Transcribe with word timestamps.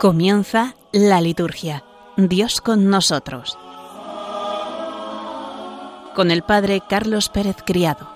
Comienza 0.00 0.76
la 0.92 1.20
liturgia. 1.20 1.82
Dios 2.16 2.60
con 2.60 2.88
nosotros. 2.88 3.58
Con 6.14 6.30
el 6.30 6.42
Padre 6.42 6.80
Carlos 6.88 7.28
Pérez 7.28 7.56
Criado. 7.66 8.06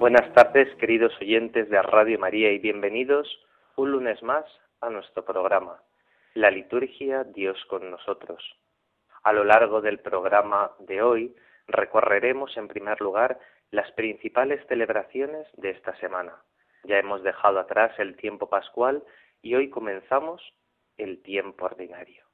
Buenas 0.00 0.34
tardes, 0.34 0.74
queridos 0.80 1.12
oyentes 1.20 1.70
de 1.70 1.80
Radio 1.80 2.18
María, 2.18 2.50
y 2.50 2.58
bienvenidos 2.58 3.28
un 3.76 3.92
lunes 3.92 4.20
más 4.24 4.44
a 4.80 4.90
nuestro 4.90 5.24
programa, 5.24 5.80
La 6.34 6.50
Liturgia 6.50 7.22
Dios 7.22 7.56
con 7.70 7.88
nosotros. 7.88 8.42
A 9.22 9.32
lo 9.32 9.44
largo 9.44 9.80
del 9.80 10.00
programa 10.00 10.72
de 10.80 11.02
hoy 11.02 11.36
recorreremos 11.68 12.56
en 12.56 12.66
primer 12.66 13.00
lugar 13.00 13.38
las 13.70 13.90
principales 13.92 14.66
celebraciones 14.66 15.46
de 15.54 15.70
esta 15.70 15.94
semana. 15.96 16.34
Ya 16.84 16.98
hemos 16.98 17.22
dejado 17.22 17.60
atrás 17.60 17.92
el 17.98 18.16
tiempo 18.16 18.48
pascual 18.48 19.02
y 19.42 19.54
hoy 19.54 19.68
comenzamos 19.68 20.42
el 20.96 21.22
tiempo 21.22 21.66
ordinario. 21.66 22.24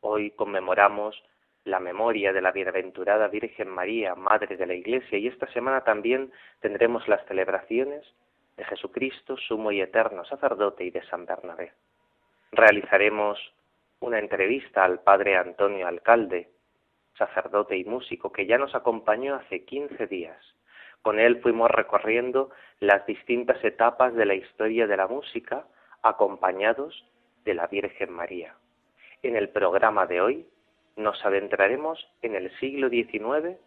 Hoy 0.00 0.32
conmemoramos 0.32 1.22
la 1.64 1.80
memoria 1.80 2.32
de 2.32 2.42
la 2.42 2.52
bienaventurada 2.52 3.28
Virgen 3.28 3.68
María, 3.68 4.14
Madre 4.14 4.56
de 4.56 4.66
la 4.66 4.74
Iglesia, 4.74 5.16
y 5.18 5.28
esta 5.28 5.46
semana 5.52 5.82
también 5.82 6.30
tendremos 6.60 7.08
las 7.08 7.24
celebraciones 7.26 8.04
de 8.56 8.64
Jesucristo, 8.64 9.36
sumo 9.36 9.72
y 9.72 9.80
eterno 9.80 10.24
sacerdote, 10.26 10.84
y 10.84 10.90
de 10.90 11.02
San 11.06 11.24
Bernabé. 11.24 11.72
Realizaremos 12.52 13.38
una 14.00 14.18
entrevista 14.18 14.84
al 14.84 15.00
Padre 15.00 15.36
Antonio 15.36 15.86
Alcalde, 15.86 16.50
sacerdote 17.18 17.76
y 17.76 17.84
músico, 17.84 18.32
que 18.32 18.46
ya 18.46 18.58
nos 18.58 18.74
acompañó 18.74 19.34
hace 19.36 19.64
quince 19.64 20.06
días. 20.06 20.38
Con 21.02 21.18
él 21.18 21.40
fuimos 21.42 21.70
recorriendo 21.70 22.50
las 22.80 23.04
distintas 23.06 23.62
etapas 23.62 24.14
de 24.14 24.26
la 24.26 24.34
historia 24.34 24.86
de 24.86 24.96
la 24.96 25.06
música, 25.06 25.66
acompañados 26.02 27.04
de 27.44 27.54
la 27.54 27.66
Virgen 27.66 28.12
María. 28.12 28.54
En 29.22 29.36
el 29.36 29.50
programa 29.50 30.06
de 30.06 30.20
hoy 30.20 30.46
nos 30.96 31.24
adentraremos 31.24 32.08
en 32.22 32.34
el 32.34 32.50
siglo 32.58 32.88
XIX 32.88 33.58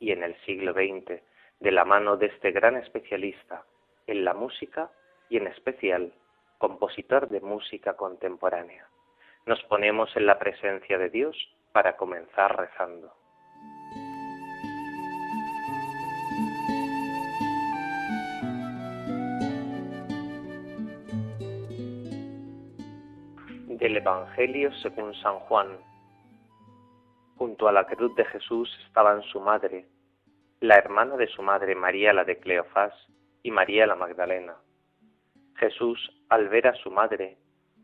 y 0.00 0.12
en 0.12 0.22
el 0.22 0.34
siglo 0.44 0.72
XX, 0.72 1.20
de 1.60 1.72
la 1.72 1.84
mano 1.84 2.16
de 2.16 2.26
este 2.26 2.50
gran 2.50 2.76
especialista 2.76 3.64
en 4.06 4.24
la 4.24 4.34
música 4.34 4.90
y 5.28 5.38
en 5.38 5.46
especial 5.46 6.12
compositor 6.58 7.28
de 7.28 7.40
música 7.40 7.94
contemporánea. 7.94 8.86
Nos 9.46 9.62
ponemos 9.64 10.14
en 10.16 10.26
la 10.26 10.38
presencia 10.38 10.98
de 10.98 11.10
Dios 11.10 11.36
para 11.76 11.94
comenzar 11.94 12.56
rezando. 12.56 13.12
Del 23.68 23.98
Evangelio 23.98 24.72
según 24.76 25.12
San 25.16 25.38
Juan. 25.40 25.76
Junto 27.36 27.68
a 27.68 27.72
la 27.72 27.84
cruz 27.84 28.14
de 28.16 28.24
Jesús 28.24 28.74
estaban 28.86 29.20
su 29.24 29.38
madre, 29.40 29.84
la 30.60 30.76
hermana 30.76 31.18
de 31.18 31.26
su 31.26 31.42
madre 31.42 31.74
María 31.74 32.14
la 32.14 32.24
de 32.24 32.38
Cleofás 32.38 32.94
y 33.42 33.50
María 33.50 33.86
la 33.86 33.96
Magdalena. 33.96 34.56
Jesús, 35.56 35.98
al 36.30 36.48
ver 36.48 36.68
a 36.68 36.74
su 36.76 36.90
madre 36.90 37.36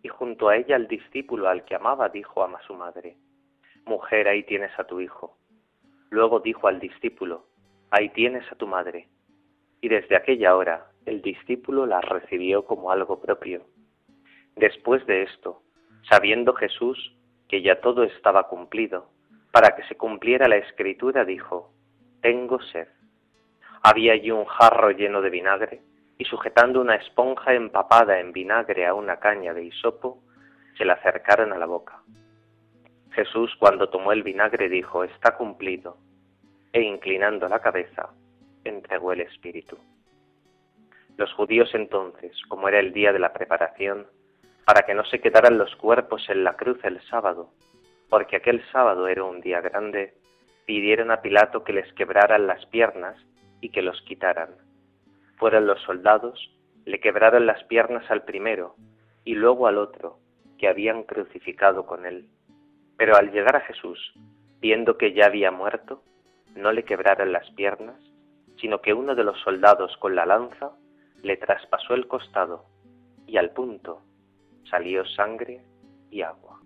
y 0.02 0.08
junto 0.08 0.48
a 0.48 0.56
ella 0.56 0.76
al 0.76 0.88
discípulo 0.88 1.46
al 1.46 1.66
que 1.66 1.74
amaba, 1.74 2.08
dijo 2.08 2.42
a 2.42 2.62
su 2.62 2.72
madre, 2.72 3.18
Mujer, 3.84 4.28
ahí 4.28 4.44
tienes 4.44 4.70
a 4.78 4.84
tu 4.84 5.00
hijo. 5.00 5.36
Luego 6.10 6.40
dijo 6.40 6.68
al 6.68 6.78
discípulo, 6.78 7.46
Ahí 7.90 8.08
tienes 8.10 8.50
a 8.50 8.54
tu 8.54 8.66
madre. 8.66 9.08
Y 9.80 9.88
desde 9.88 10.16
aquella 10.16 10.56
hora 10.56 10.86
el 11.04 11.20
discípulo 11.20 11.86
la 11.86 12.00
recibió 12.00 12.64
como 12.64 12.90
algo 12.90 13.20
propio. 13.20 13.66
Después 14.56 15.04
de 15.06 15.22
esto, 15.22 15.62
sabiendo 16.08 16.54
Jesús 16.54 17.16
que 17.48 17.62
ya 17.62 17.80
todo 17.80 18.04
estaba 18.04 18.48
cumplido, 18.48 19.10
para 19.50 19.76
que 19.76 19.82
se 19.84 19.96
cumpliera 19.96 20.48
la 20.48 20.56
escritura, 20.56 21.24
dijo, 21.24 21.72
Tengo 22.22 22.60
sed. 22.62 22.88
Había 23.82 24.14
allí 24.14 24.30
un 24.30 24.46
jarro 24.46 24.90
lleno 24.92 25.20
de 25.20 25.30
vinagre, 25.30 25.82
y 26.18 26.24
sujetando 26.24 26.80
una 26.80 26.94
esponja 26.94 27.52
empapada 27.52 28.20
en 28.20 28.32
vinagre 28.32 28.86
a 28.86 28.94
una 28.94 29.18
caña 29.18 29.52
de 29.52 29.64
hisopo, 29.64 30.22
se 30.78 30.84
la 30.84 30.94
acercaron 30.94 31.52
a 31.52 31.58
la 31.58 31.66
boca. 31.66 32.02
Jesús 33.14 33.54
cuando 33.58 33.88
tomó 33.88 34.12
el 34.12 34.22
vinagre 34.22 34.68
dijo, 34.68 35.04
está 35.04 35.36
cumplido, 35.36 35.96
e 36.72 36.82
inclinando 36.82 37.48
la 37.48 37.60
cabeza, 37.60 38.10
entregó 38.64 39.12
el 39.12 39.20
Espíritu. 39.20 39.78
Los 41.16 41.32
judíos 41.34 41.70
entonces, 41.74 42.32
como 42.48 42.68
era 42.68 42.80
el 42.80 42.92
día 42.92 43.12
de 43.12 43.18
la 43.18 43.32
preparación, 43.32 44.06
para 44.64 44.82
que 44.82 44.94
no 44.94 45.04
se 45.04 45.20
quedaran 45.20 45.58
los 45.58 45.74
cuerpos 45.76 46.28
en 46.30 46.44
la 46.44 46.56
cruz 46.56 46.78
el 46.84 47.00
sábado, 47.08 47.50
porque 48.08 48.36
aquel 48.36 48.62
sábado 48.72 49.08
era 49.08 49.24
un 49.24 49.40
día 49.40 49.60
grande, 49.60 50.14
pidieron 50.64 51.10
a 51.10 51.20
Pilato 51.20 51.64
que 51.64 51.72
les 51.72 51.92
quebraran 51.94 52.46
las 52.46 52.64
piernas 52.66 53.16
y 53.60 53.70
que 53.70 53.82
los 53.82 54.00
quitaran. 54.02 54.50
Fueron 55.36 55.66
los 55.66 55.80
soldados, 55.82 56.50
le 56.84 57.00
quebraron 57.00 57.46
las 57.46 57.62
piernas 57.64 58.10
al 58.10 58.24
primero 58.24 58.76
y 59.24 59.34
luego 59.34 59.66
al 59.66 59.78
otro, 59.78 60.18
que 60.58 60.68
habían 60.68 61.02
crucificado 61.04 61.86
con 61.86 62.06
él. 62.06 62.28
Pero 62.96 63.16
al 63.16 63.32
llegar 63.32 63.56
a 63.56 63.60
Jesús, 63.60 64.12
viendo 64.60 64.96
que 64.96 65.12
ya 65.12 65.26
había 65.26 65.50
muerto, 65.50 66.02
no 66.54 66.72
le 66.72 66.84
quebraron 66.84 67.32
las 67.32 67.50
piernas, 67.52 68.00
sino 68.60 68.80
que 68.80 68.92
uno 68.92 69.14
de 69.14 69.24
los 69.24 69.40
soldados 69.40 69.96
con 69.98 70.14
la 70.14 70.26
lanza 70.26 70.72
le 71.22 71.36
traspasó 71.36 71.94
el 71.94 72.06
costado 72.06 72.66
y 73.26 73.36
al 73.36 73.50
punto 73.50 74.02
salió 74.70 75.04
sangre 75.06 75.62
y 76.10 76.22
agua. 76.22 76.60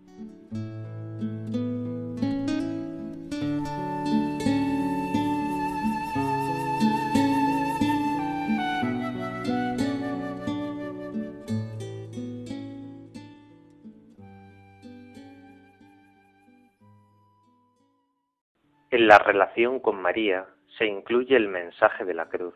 En 18.96 19.08
la 19.08 19.18
relación 19.18 19.78
con 19.78 20.00
María 20.00 20.46
se 20.78 20.86
incluye 20.86 21.36
el 21.36 21.48
mensaje 21.48 22.06
de 22.06 22.14
la 22.14 22.30
cruz. 22.30 22.54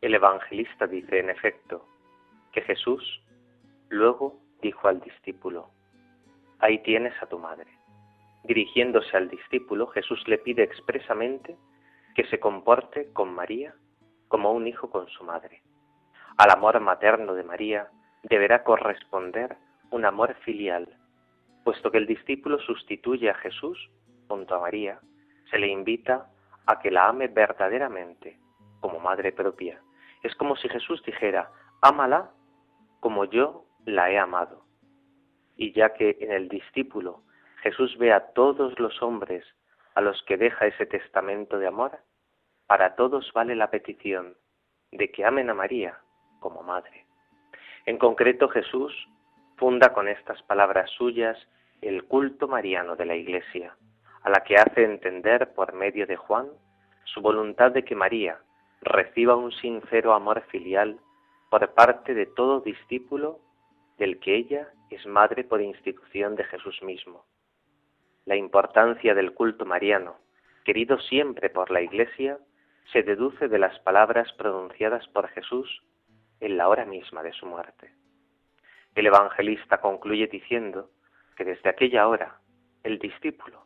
El 0.00 0.12
evangelista 0.12 0.88
dice, 0.88 1.20
en 1.20 1.30
efecto, 1.30 1.86
que 2.50 2.62
Jesús 2.62 3.22
luego 3.90 4.40
dijo 4.60 4.88
al 4.88 5.00
discípulo, 5.00 5.70
ahí 6.58 6.82
tienes 6.82 7.14
a 7.22 7.26
tu 7.26 7.38
madre. 7.38 7.70
Dirigiéndose 8.42 9.16
al 9.16 9.28
discípulo, 9.28 9.86
Jesús 9.86 10.20
le 10.26 10.38
pide 10.38 10.64
expresamente 10.64 11.56
que 12.16 12.26
se 12.26 12.40
comporte 12.40 13.12
con 13.12 13.32
María 13.32 13.72
como 14.26 14.50
un 14.50 14.66
hijo 14.66 14.90
con 14.90 15.06
su 15.06 15.22
madre. 15.22 15.62
Al 16.38 16.50
amor 16.50 16.80
materno 16.80 17.34
de 17.34 17.44
María 17.44 17.88
deberá 18.24 18.64
corresponder 18.64 19.58
un 19.92 20.06
amor 20.06 20.34
filial, 20.44 20.88
puesto 21.62 21.92
que 21.92 21.98
el 21.98 22.08
discípulo 22.08 22.58
sustituye 22.58 23.30
a 23.30 23.34
Jesús 23.34 23.78
junto 24.28 24.54
a 24.54 24.60
María, 24.60 25.00
se 25.50 25.58
le 25.58 25.68
invita 25.68 26.30
a 26.66 26.78
que 26.80 26.90
la 26.90 27.08
ame 27.08 27.28
verdaderamente, 27.28 28.38
como 28.80 29.00
madre 29.00 29.32
propia. 29.32 29.80
Es 30.22 30.34
como 30.36 30.56
si 30.56 30.68
Jesús 30.68 31.02
dijera, 31.04 31.50
ámala 31.82 32.30
como 33.00 33.24
yo 33.26 33.66
la 33.84 34.10
he 34.10 34.18
amado. 34.18 34.64
Y 35.56 35.72
ya 35.72 35.94
que 35.94 36.16
en 36.20 36.32
el 36.32 36.48
discípulo 36.48 37.22
Jesús 37.62 37.96
ve 37.98 38.12
a 38.12 38.32
todos 38.32 38.78
los 38.78 39.02
hombres 39.02 39.44
a 39.94 40.00
los 40.00 40.22
que 40.24 40.36
deja 40.36 40.66
ese 40.66 40.86
testamento 40.86 41.58
de 41.58 41.66
amor, 41.66 41.98
para 42.66 42.96
todos 42.96 43.30
vale 43.32 43.54
la 43.54 43.70
petición 43.70 44.36
de 44.90 45.10
que 45.10 45.24
amen 45.24 45.50
a 45.50 45.54
María 45.54 45.98
como 46.40 46.62
madre. 46.62 47.06
En 47.86 47.98
concreto 47.98 48.48
Jesús 48.48 48.92
funda 49.56 49.92
con 49.92 50.08
estas 50.08 50.42
palabras 50.42 50.90
suyas 50.90 51.38
el 51.80 52.04
culto 52.04 52.48
mariano 52.48 52.96
de 52.96 53.04
la 53.04 53.14
Iglesia 53.14 53.76
a 54.24 54.30
la 54.30 54.42
que 54.42 54.56
hace 54.56 54.82
entender 54.82 55.52
por 55.54 55.74
medio 55.74 56.06
de 56.06 56.16
Juan 56.16 56.48
su 57.04 57.20
voluntad 57.20 57.72
de 57.72 57.84
que 57.84 57.94
María 57.94 58.40
reciba 58.80 59.36
un 59.36 59.52
sincero 59.52 60.14
amor 60.14 60.42
filial 60.48 60.98
por 61.50 61.74
parte 61.74 62.14
de 62.14 62.26
todo 62.26 62.60
discípulo 62.60 63.38
del 63.98 64.18
que 64.18 64.34
ella 64.34 64.68
es 64.90 65.06
madre 65.06 65.44
por 65.44 65.60
institución 65.60 66.36
de 66.36 66.44
Jesús 66.44 66.82
mismo. 66.82 67.26
La 68.24 68.36
importancia 68.36 69.14
del 69.14 69.34
culto 69.34 69.66
mariano, 69.66 70.16
querido 70.64 70.98
siempre 71.00 71.50
por 71.50 71.70
la 71.70 71.82
Iglesia, 71.82 72.38
se 72.92 73.02
deduce 73.02 73.48
de 73.48 73.58
las 73.58 73.78
palabras 73.80 74.32
pronunciadas 74.32 75.06
por 75.08 75.28
Jesús 75.28 75.82
en 76.40 76.56
la 76.56 76.68
hora 76.68 76.86
misma 76.86 77.22
de 77.22 77.32
su 77.32 77.44
muerte. 77.44 77.92
El 78.94 79.06
evangelista 79.06 79.80
concluye 79.80 80.26
diciendo 80.28 80.90
que 81.36 81.44
desde 81.44 81.68
aquella 81.68 82.08
hora 82.08 82.38
el 82.82 82.98
discípulo 82.98 83.63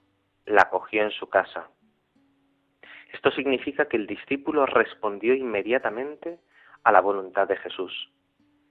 la 0.49 0.71
cogió 0.71 1.03
en 1.03 1.11
su 1.11 1.29
casa 1.29 1.69
Esto 3.13 3.31
significa 3.31 3.87
que 3.87 3.99
el 3.99 4.07
discípulo 4.07 4.65
respondió 4.65 5.35
inmediatamente 5.35 6.39
a 6.85 6.93
la 6.93 7.01
voluntad 7.01 7.47
de 7.49 7.57
Jesús. 7.57 8.11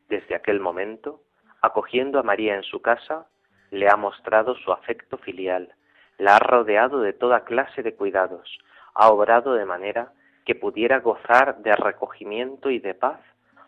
Desde 0.10 0.36
aquel 0.36 0.60
momento, 0.60 1.22
acogiendo 1.62 2.20
a 2.20 2.24
María 2.24 2.56
en 2.56 2.64
su 2.64 2.82
casa, 2.82 3.28
le 3.70 3.90
ha 3.90 3.96
mostrado 3.96 4.56
su 4.56 4.72
afecto 4.72 5.18
filial, 5.18 5.76
la 6.18 6.38
ha 6.38 6.40
rodeado 6.40 7.02
de 7.02 7.14
toda 7.14 7.44
clase 7.44 7.84
de 7.84 7.96
cuidados, 7.96 8.58
ha 8.96 9.10
obrado 9.10 9.54
de 9.54 9.66
manera 9.66 10.14
que 10.46 10.56
pudiera 10.56 11.00
gozar 11.00 11.58
de 11.62 11.76
recogimiento 11.76 12.72
y 12.72 12.80
de 12.80 12.96
paz 12.96 13.20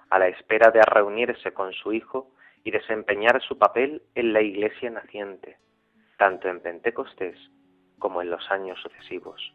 a 0.10 0.18
la 0.18 0.30
espera 0.30 0.72
de 0.72 0.82
reunirse 0.82 1.54
con 1.54 1.74
su 1.74 1.94
Hijo 1.94 2.32
y 2.64 2.72
desempeñar 2.72 3.42
su 3.44 3.58
papel 3.58 4.02
en 4.16 4.34
la 4.34 4.42
Iglesia 4.42 4.90
naciente, 4.90 5.58
tanto 6.18 6.48
en 6.48 6.62
Pentecostés 6.62 7.38
como 8.00 8.22
en 8.22 8.32
los 8.32 8.50
años 8.50 8.80
sucesivos. 8.82 9.54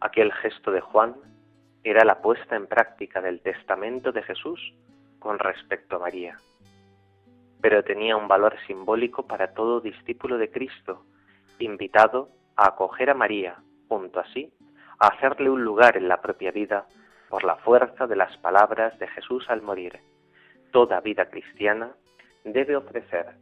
Aquel 0.00 0.32
gesto 0.32 0.70
de 0.70 0.80
Juan 0.80 1.16
era 1.82 2.04
la 2.04 2.20
puesta 2.20 2.56
en 2.56 2.66
práctica 2.66 3.20
del 3.20 3.40
testamento 3.40 4.12
de 4.12 4.22
Jesús 4.22 4.74
con 5.18 5.38
respecto 5.38 5.96
a 5.96 6.00
María, 6.00 6.38
pero 7.60 7.82
tenía 7.82 8.16
un 8.16 8.28
valor 8.28 8.56
simbólico 8.66 9.26
para 9.26 9.54
todo 9.54 9.80
discípulo 9.80 10.38
de 10.38 10.50
Cristo, 10.50 11.04
invitado 11.58 12.28
a 12.56 12.68
acoger 12.68 13.10
a 13.10 13.14
María, 13.14 13.56
junto 13.88 14.20
así, 14.20 14.52
a 14.98 15.08
hacerle 15.08 15.50
un 15.50 15.64
lugar 15.64 15.96
en 15.96 16.08
la 16.08 16.20
propia 16.20 16.50
vida 16.50 16.86
por 17.28 17.44
la 17.44 17.56
fuerza 17.56 18.06
de 18.06 18.16
las 18.16 18.36
palabras 18.38 18.98
de 18.98 19.08
Jesús 19.08 19.48
al 19.48 19.62
morir. 19.62 19.98
Toda 20.72 21.00
vida 21.00 21.28
cristiana 21.28 21.92
debe 22.44 22.76
ofrecer 22.76 23.34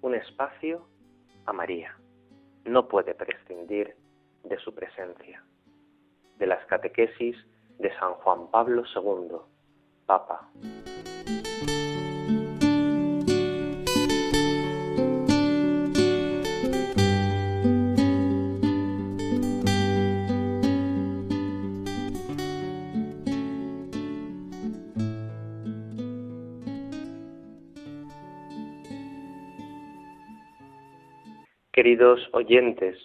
un 0.00 0.14
espacio 0.14 0.86
a 1.44 1.52
María. 1.52 1.96
No 2.64 2.88
puede 2.88 3.14
de 3.48 4.58
su 4.58 4.74
presencia. 4.74 5.44
De 6.38 6.46
las 6.46 6.64
catequesis 6.66 7.36
de 7.78 7.92
San 7.98 8.14
Juan 8.14 8.50
Pablo 8.50 8.82
II, 8.94 9.36
Papa. 10.06 10.50
Queridos 31.72 32.20
oyentes, 32.32 32.96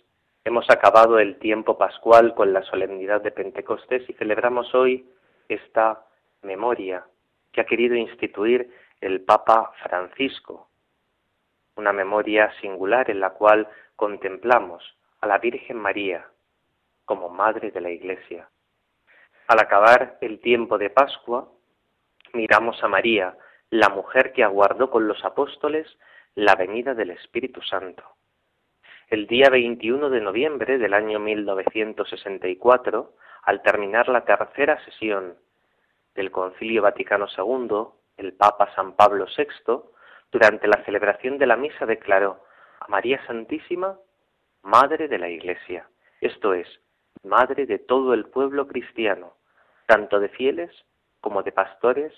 hemos 0.43 0.69
acabado 0.69 1.19
el 1.19 1.37
tiempo 1.37 1.77
pascual 1.77 2.33
con 2.33 2.51
la 2.51 2.63
solemnidad 2.63 3.21
de 3.21 3.31
Pentecostés 3.31 4.09
y 4.09 4.13
celebramos 4.13 4.73
hoy 4.73 5.07
esta 5.47 6.05
memoria 6.41 7.05
que 7.51 7.61
ha 7.61 7.65
querido 7.65 7.95
instituir 7.95 8.73
el 9.01 9.21
Papa 9.21 9.71
Francisco, 9.83 10.67
una 11.75 11.93
memoria 11.93 12.51
singular 12.59 13.09
en 13.11 13.19
la 13.19 13.31
cual 13.31 13.67
contemplamos 13.95 14.83
a 15.19 15.27
la 15.27 15.37
Virgen 15.37 15.77
María 15.77 16.27
como 17.05 17.29
Madre 17.29 17.71
de 17.71 17.81
la 17.81 17.91
Iglesia. 17.91 18.49
Al 19.47 19.59
acabar 19.59 20.17
el 20.21 20.39
tiempo 20.39 20.77
de 20.77 20.89
Pascua, 20.89 21.49
miramos 22.33 22.83
a 22.83 22.87
María, 22.87 23.37
la 23.69 23.89
mujer 23.89 24.33
que 24.33 24.43
aguardó 24.43 24.89
con 24.89 25.07
los 25.07 25.23
apóstoles 25.23 25.87
la 26.35 26.55
venida 26.55 26.93
del 26.93 27.11
Espíritu 27.11 27.61
Santo 27.61 28.03
el 29.11 29.27
día 29.27 29.49
21 29.49 30.09
de 30.09 30.21
noviembre 30.21 30.77
del 30.77 30.93
año 30.93 31.19
1964, 31.19 33.13
al 33.43 33.61
terminar 33.61 34.07
la 34.07 34.23
tercera 34.23 34.81
sesión 34.85 35.35
del 36.15 36.31
Concilio 36.31 36.81
Vaticano 36.81 37.27
II, 37.37 37.87
el 38.15 38.31
Papa 38.31 38.73
San 38.73 38.93
Pablo 38.93 39.25
VI, 39.37 39.81
durante 40.31 40.65
la 40.65 40.81
celebración 40.85 41.37
de 41.37 41.45
la 41.45 41.57
misa 41.57 41.85
declaró 41.85 42.45
a 42.79 42.87
María 42.87 43.21
Santísima 43.27 43.99
Madre 44.63 45.09
de 45.09 45.19
la 45.19 45.27
Iglesia, 45.27 45.89
esto 46.21 46.53
es, 46.53 46.69
Madre 47.21 47.65
de 47.65 47.79
todo 47.79 48.13
el 48.13 48.27
pueblo 48.27 48.65
cristiano, 48.65 49.33
tanto 49.87 50.21
de 50.21 50.29
fieles 50.29 50.71
como 51.19 51.43
de 51.43 51.51
pastores 51.51 52.13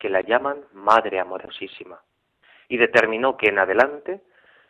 que 0.00 0.08
la 0.08 0.20
llaman 0.20 0.64
Madre 0.72 1.20
Amorosísima, 1.20 2.02
y 2.68 2.76
determinó 2.76 3.36
que 3.36 3.50
en 3.50 3.60
adelante 3.60 4.20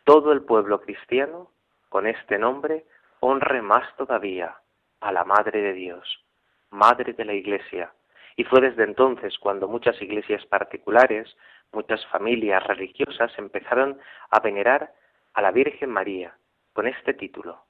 todo 0.03 0.31
el 0.31 0.43
pueblo 0.43 0.79
cristiano 0.81 1.54
con 1.95 2.07
este 2.07 2.37
nombre 2.37 2.83
honre 3.21 3.61
más 3.61 3.95
todavía 3.95 4.57
a 4.99 5.13
la 5.13 5.23
Madre 5.23 5.61
de 5.61 5.71
Dios, 5.71 6.25
Madre 6.69 7.13
de 7.13 7.23
la 7.23 7.31
Iglesia. 7.31 7.93
Y 8.35 8.43
fue 8.43 8.59
desde 8.59 8.83
entonces 8.83 9.39
cuando 9.39 9.69
muchas 9.69 10.01
iglesias 10.01 10.45
particulares, 10.47 11.37
muchas 11.71 12.05
familias 12.07 12.61
religiosas 12.67 13.31
empezaron 13.37 13.97
a 14.29 14.41
venerar 14.41 14.91
a 15.35 15.41
la 15.41 15.51
Virgen 15.51 15.89
María 15.89 16.35
con 16.73 16.85
este 16.85 17.13
título, 17.13 17.63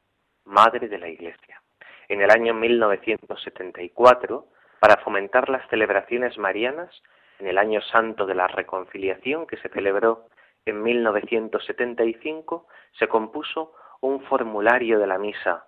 Madre 0.43 0.89
de 0.89 0.97
la 0.97 1.07
Iglesia. 1.07 1.61
En 2.07 2.19
el 2.19 2.31
año 2.31 2.55
1974, 2.55 4.47
para 4.79 4.97
fomentar 5.03 5.49
las 5.49 5.69
celebraciones 5.69 6.35
marianas, 6.39 6.89
en 7.37 7.45
el 7.45 7.59
año 7.59 7.79
santo 7.79 8.25
de 8.25 8.33
la 8.33 8.47
reconciliación 8.47 9.45
que 9.45 9.57
se 9.57 9.69
celebró 9.69 10.25
en 10.65 10.81
1975, 10.81 12.67
se 12.97 13.07
compuso 13.07 13.75
un 14.05 14.21
formulario 14.21 14.99
de 14.99 15.07
la 15.07 15.17
misa, 15.17 15.67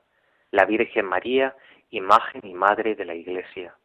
la 0.51 0.65
Virgen 0.65 1.05
María, 1.05 1.55
imagen 1.89 2.45
y 2.45 2.53
madre 2.53 2.95
de 2.95 3.05
la 3.05 3.15
Iglesia. 3.15 3.75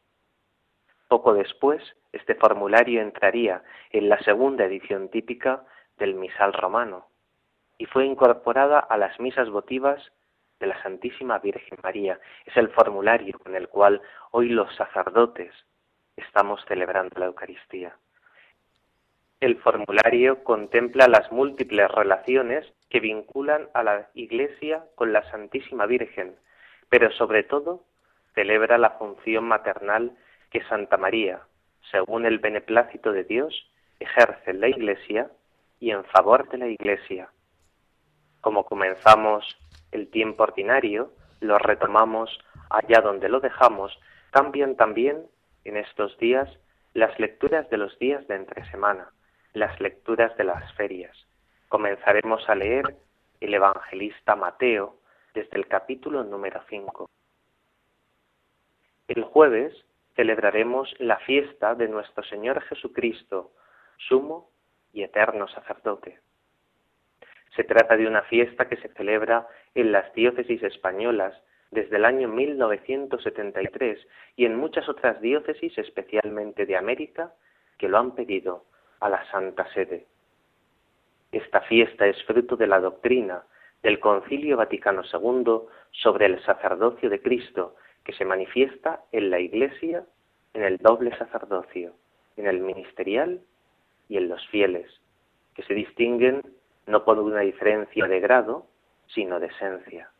Poco 1.08 1.34
después, 1.34 1.82
este 2.12 2.34
formulario 2.34 3.00
entraría 3.00 3.62
en 3.90 4.08
la 4.08 4.18
segunda 4.20 4.64
edición 4.64 5.08
típica 5.08 5.64
del 5.98 6.14
misal 6.14 6.52
romano 6.52 7.06
y 7.78 7.86
fue 7.86 8.06
incorporada 8.06 8.78
a 8.78 8.96
las 8.96 9.18
misas 9.20 9.50
votivas 9.50 10.12
de 10.60 10.68
la 10.68 10.80
Santísima 10.82 11.38
Virgen 11.38 11.78
María. 11.82 12.20
Es 12.46 12.56
el 12.56 12.68
formulario 12.70 13.38
con 13.38 13.56
el 13.56 13.68
cual 13.68 14.00
hoy 14.30 14.48
los 14.48 14.74
sacerdotes 14.76 15.52
estamos 16.16 16.64
celebrando 16.66 17.18
la 17.18 17.26
Eucaristía. 17.26 17.96
El 19.42 19.56
formulario 19.56 20.44
contempla 20.44 21.08
las 21.08 21.32
múltiples 21.32 21.90
relaciones 21.90 22.64
que 22.88 23.00
vinculan 23.00 23.68
a 23.74 23.82
la 23.82 24.08
Iglesia 24.14 24.84
con 24.94 25.12
la 25.12 25.28
Santísima 25.32 25.84
Virgen, 25.86 26.36
pero 26.88 27.10
sobre 27.10 27.42
todo 27.42 27.82
celebra 28.36 28.78
la 28.78 28.90
función 28.90 29.42
maternal 29.42 30.16
que 30.48 30.62
Santa 30.66 30.96
María, 30.96 31.40
según 31.90 32.24
el 32.24 32.38
beneplácito 32.38 33.10
de 33.10 33.24
Dios, 33.24 33.68
ejerce 33.98 34.52
en 34.52 34.60
la 34.60 34.68
Iglesia 34.68 35.28
y 35.80 35.90
en 35.90 36.04
favor 36.04 36.48
de 36.48 36.58
la 36.58 36.68
Iglesia. 36.68 37.28
Como 38.40 38.64
comenzamos 38.64 39.58
el 39.90 40.08
tiempo 40.08 40.44
ordinario, 40.44 41.10
lo 41.40 41.58
retomamos 41.58 42.30
allá 42.70 43.00
donde 43.00 43.28
lo 43.28 43.40
dejamos, 43.40 43.98
cambian 44.30 44.76
también 44.76 45.26
en 45.64 45.78
estos 45.78 46.16
días 46.18 46.48
las 46.94 47.18
lecturas 47.18 47.68
de 47.70 47.78
los 47.78 47.98
días 47.98 48.24
de 48.28 48.36
entre 48.36 48.64
semana 48.70 49.10
las 49.52 49.80
lecturas 49.80 50.36
de 50.36 50.44
las 50.44 50.72
ferias. 50.74 51.16
Comenzaremos 51.68 52.48
a 52.48 52.54
leer 52.54 52.96
el 53.40 53.54
evangelista 53.54 54.36
Mateo 54.36 54.96
desde 55.34 55.56
el 55.56 55.66
capítulo 55.66 56.24
número 56.24 56.62
5. 56.68 57.08
El 59.08 59.24
jueves 59.24 59.74
celebraremos 60.14 60.94
la 60.98 61.18
fiesta 61.18 61.74
de 61.74 61.88
nuestro 61.88 62.22
Señor 62.24 62.62
Jesucristo, 62.62 63.52
sumo 63.96 64.50
y 64.92 65.02
eterno 65.02 65.48
sacerdote. 65.48 66.20
Se 67.56 67.64
trata 67.64 67.96
de 67.96 68.06
una 68.06 68.22
fiesta 68.22 68.68
que 68.68 68.76
se 68.76 68.88
celebra 68.88 69.46
en 69.74 69.92
las 69.92 70.12
diócesis 70.14 70.62
españolas 70.62 71.34
desde 71.70 71.96
el 71.96 72.04
año 72.04 72.28
1973 72.28 73.98
y 74.36 74.44
en 74.44 74.56
muchas 74.56 74.88
otras 74.88 75.20
diócesis, 75.20 75.76
especialmente 75.78 76.66
de 76.66 76.76
América, 76.76 77.32
que 77.78 77.88
lo 77.88 77.98
han 77.98 78.14
pedido 78.14 78.64
a 79.02 79.08
la 79.08 79.24
Santa 79.30 79.66
Sede. 79.74 80.06
Esta 81.32 81.60
fiesta 81.62 82.06
es 82.06 82.22
fruto 82.24 82.56
de 82.56 82.68
la 82.68 82.78
doctrina 82.78 83.42
del 83.82 83.98
Concilio 83.98 84.56
Vaticano 84.56 85.02
II 85.02 85.62
sobre 85.90 86.26
el 86.26 86.42
sacerdocio 86.44 87.10
de 87.10 87.20
Cristo, 87.20 87.74
que 88.04 88.12
se 88.12 88.24
manifiesta 88.24 89.02
en 89.10 89.30
la 89.30 89.40
Iglesia 89.40 90.04
en 90.54 90.62
el 90.62 90.78
doble 90.78 91.16
sacerdocio, 91.16 91.94
en 92.36 92.46
el 92.46 92.60
ministerial 92.60 93.40
y 94.08 94.18
en 94.18 94.28
los 94.28 94.46
fieles, 94.48 94.88
que 95.54 95.64
se 95.64 95.74
distinguen 95.74 96.42
no 96.86 97.04
por 97.04 97.18
una 97.18 97.40
diferencia 97.40 98.06
de 98.06 98.20
grado, 98.20 98.66
sino 99.08 99.40
de 99.40 99.46
esencia. 99.46 100.10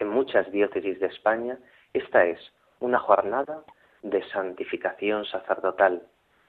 En 0.00 0.08
muchas 0.08 0.50
diócesis 0.50 0.98
de 0.98 1.06
España, 1.06 1.58
esta 1.92 2.26
es 2.26 2.40
una 2.80 2.98
jornada 2.98 3.62
de 4.02 4.22
santificación 4.30 5.24
sacerdotal, 5.24 6.02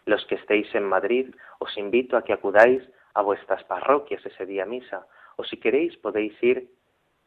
los 0.07 0.25
que 0.25 0.35
estéis 0.35 0.73
en 0.73 0.85
Madrid, 0.85 1.35
os 1.59 1.77
invito 1.77 2.15
a 2.15 2.23
que 2.23 2.33
acudáis 2.33 2.81
a 3.13 3.21
vuestras 3.21 3.63
parroquias 3.65 4.25
ese 4.25 4.45
día 4.45 4.65
misa, 4.65 5.05
o 5.35 5.43
si 5.43 5.57
queréis 5.57 5.97
podéis 5.97 6.41
ir 6.41 6.69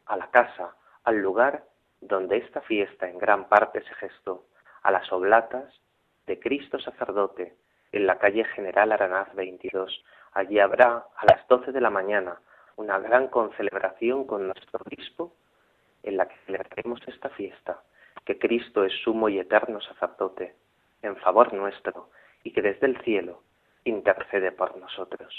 a 0.07 0.17
la 0.17 0.31
casa, 0.31 0.75
al 1.05 1.19
lugar 1.19 1.65
donde 2.01 2.39
esta 2.39 2.63
fiesta 2.63 3.09
en 3.09 3.19
gran 3.19 3.49
parte 3.49 3.83
se 3.83 3.95
gestó, 3.95 4.47
a 4.83 4.91
las 4.91 5.13
oblatas 5.13 5.81
de 6.27 6.41
Cristo 6.41 6.79
sacerdote, 6.79 7.55
en 7.93 8.07
la 8.07 8.19
calle 8.19 8.45
General 8.45 8.93
Aranaz 8.93 9.35
22. 9.35 10.03
Allí 10.33 10.59
habrá 10.59 11.05
a 11.17 11.27
las 11.27 11.47
doce 11.49 11.73
de 11.73 11.81
la 11.83 11.91
mañana 11.91 12.41
una 12.77 12.99
gran 12.99 13.29
concelebración 13.29 14.25
con 14.27 14.47
nuestro 14.47 14.81
obispo 14.87 15.35
en 16.03 16.17
la 16.17 16.27
que 16.27 16.37
celebraremos 16.47 17.01
esta 17.07 17.29
fiesta, 17.31 17.83
que 18.25 18.39
Cristo 18.39 18.85
es 18.85 18.95
sumo 19.03 19.29
y 19.29 19.39
eterno 19.39 19.83
sacerdote, 19.83 20.55
en 21.03 21.17
favor 21.17 21.53
nuestro, 21.53 22.09
y 22.43 22.53
que 22.53 22.63
desde 22.63 22.87
el 22.87 23.01
cielo 23.03 23.43
intercede 23.85 24.53
por 24.53 24.77
nosotros. 24.77 25.33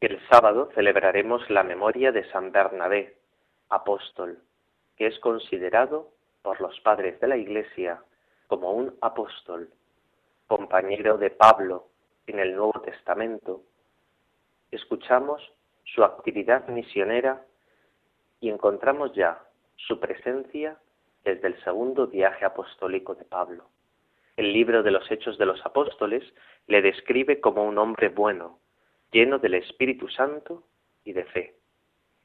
El 0.00 0.20
sábado 0.28 0.70
celebraremos 0.74 1.48
la 1.50 1.62
memoria 1.62 2.12
de 2.12 2.28
San 2.30 2.52
Bernabé, 2.52 3.16
apóstol, 3.68 4.38
que 4.96 5.06
es 5.06 5.18
considerado 5.20 6.10
por 6.42 6.60
los 6.60 6.78
padres 6.80 7.18
de 7.20 7.28
la 7.28 7.36
Iglesia 7.36 8.02
como 8.46 8.72
un 8.72 8.96
apóstol, 9.00 9.70
compañero 10.46 11.16
de 11.16 11.30
Pablo 11.30 11.88
en 12.26 12.38
el 12.38 12.54
Nuevo 12.54 12.80
Testamento. 12.82 13.62
Escuchamos 14.70 15.42
su 15.84 16.04
actividad 16.04 16.68
misionera 16.68 17.42
y 18.40 18.50
encontramos 18.50 19.12
ya 19.14 19.42
su 19.76 19.98
presencia 19.98 20.76
desde 21.24 21.48
el 21.48 21.64
segundo 21.64 22.06
viaje 22.06 22.44
apostólico 22.44 23.14
de 23.14 23.24
Pablo. 23.24 23.64
El 24.36 24.52
libro 24.52 24.82
de 24.82 24.90
los 24.90 25.08
Hechos 25.10 25.38
de 25.38 25.46
los 25.46 25.64
Apóstoles 25.64 26.24
le 26.66 26.82
describe 26.82 27.40
como 27.40 27.64
un 27.64 27.78
hombre 27.78 28.08
bueno, 28.08 28.58
lleno 29.12 29.38
del 29.38 29.54
Espíritu 29.54 30.08
Santo 30.08 30.64
y 31.04 31.12
de 31.12 31.24
fe. 31.24 31.54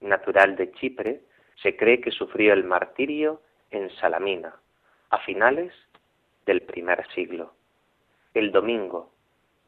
Natural 0.02 0.56
de 0.56 0.72
Chipre, 0.72 1.22
se 1.62 1.76
cree 1.76 2.02
que 2.02 2.10
sufrió 2.10 2.54
el 2.54 2.64
martirio 2.64 3.42
en 3.70 3.92
Salamina, 3.98 4.56
a 5.12 5.20
finales 5.20 5.72
del 6.48 6.62
primer 6.62 7.06
siglo. 7.14 7.54
El 8.34 8.52
domingo, 8.52 9.12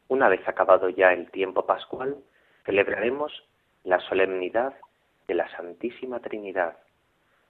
una 0.08 0.28
vez 0.28 0.48
acabado 0.48 0.90
ya 0.90 1.14
el 1.14 1.30
tiempo 1.30 1.68
pascual, 1.68 2.18
celebraremos 2.66 3.32
la 3.84 4.00
solemnidad 4.00 4.74
de 5.28 5.36
la 5.36 5.50
Santísima 5.56 6.20
Trinidad, 6.22 6.78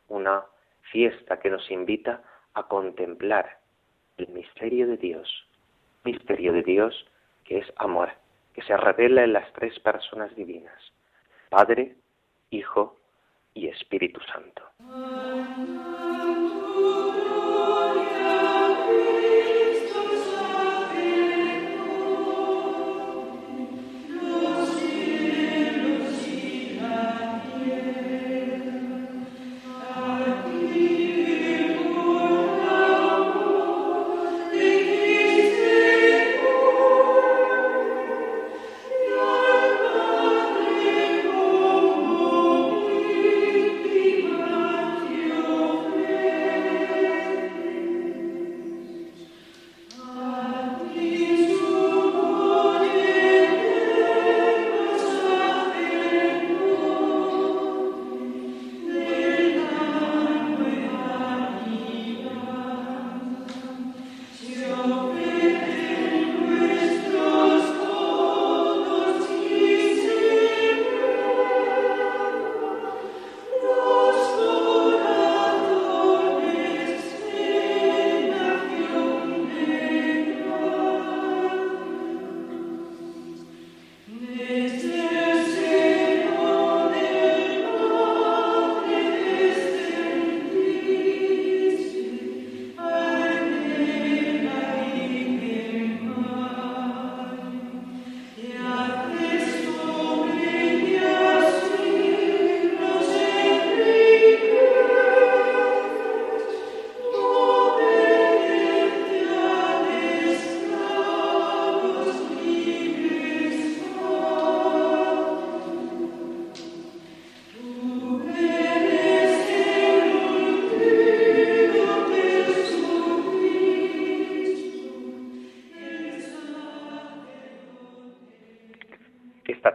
una 0.10 0.44
fiesta 0.92 1.40
que 1.40 1.50
nos 1.50 1.72
invita 1.72 2.24
a 2.54 2.68
contemplar 2.68 3.61
el 4.22 4.30
misterio 4.34 4.88
de 4.88 4.98
Dios, 4.98 5.48
misterio 6.04 6.54
de 6.54 6.64
Dios 6.64 7.06
que 7.44 7.60
es 7.60 7.74
amor, 7.78 8.10
que 8.54 8.62
se 8.62 8.76
revela 8.78 9.24
en 9.24 9.34
las 9.34 9.52
tres 9.54 9.78
personas 9.80 10.36
divinas, 10.36 10.80
Padre, 11.50 11.96
Hijo 12.50 12.98
y 13.54 13.68
Espíritu 13.68 14.22
Santo. 14.22 15.91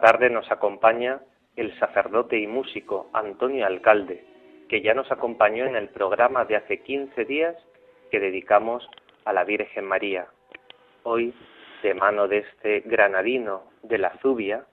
Tarde 0.06 0.30
nos 0.30 0.48
acompaña 0.52 1.18
el 1.56 1.76
sacerdote 1.80 2.38
y 2.38 2.46
músico 2.46 3.10
Antonio 3.12 3.66
Alcalde, 3.66 4.24
que 4.68 4.80
ya 4.80 4.94
nos 4.94 5.10
acompañó 5.10 5.66
en 5.66 5.74
el 5.74 5.88
programa 5.88 6.44
de 6.44 6.54
hace 6.54 6.80
15 6.80 7.24
días 7.24 7.56
que 8.12 8.20
dedicamos 8.20 8.88
a 9.24 9.32
la 9.32 9.42
Virgen 9.42 9.84
María. 9.84 10.28
Hoy, 11.02 11.34
de 11.82 11.92
mano 11.94 12.28
de 12.28 12.38
este 12.38 12.82
granadino 12.82 13.64
de 13.82 13.98
la 13.98 14.16
Zubia, 14.18 14.64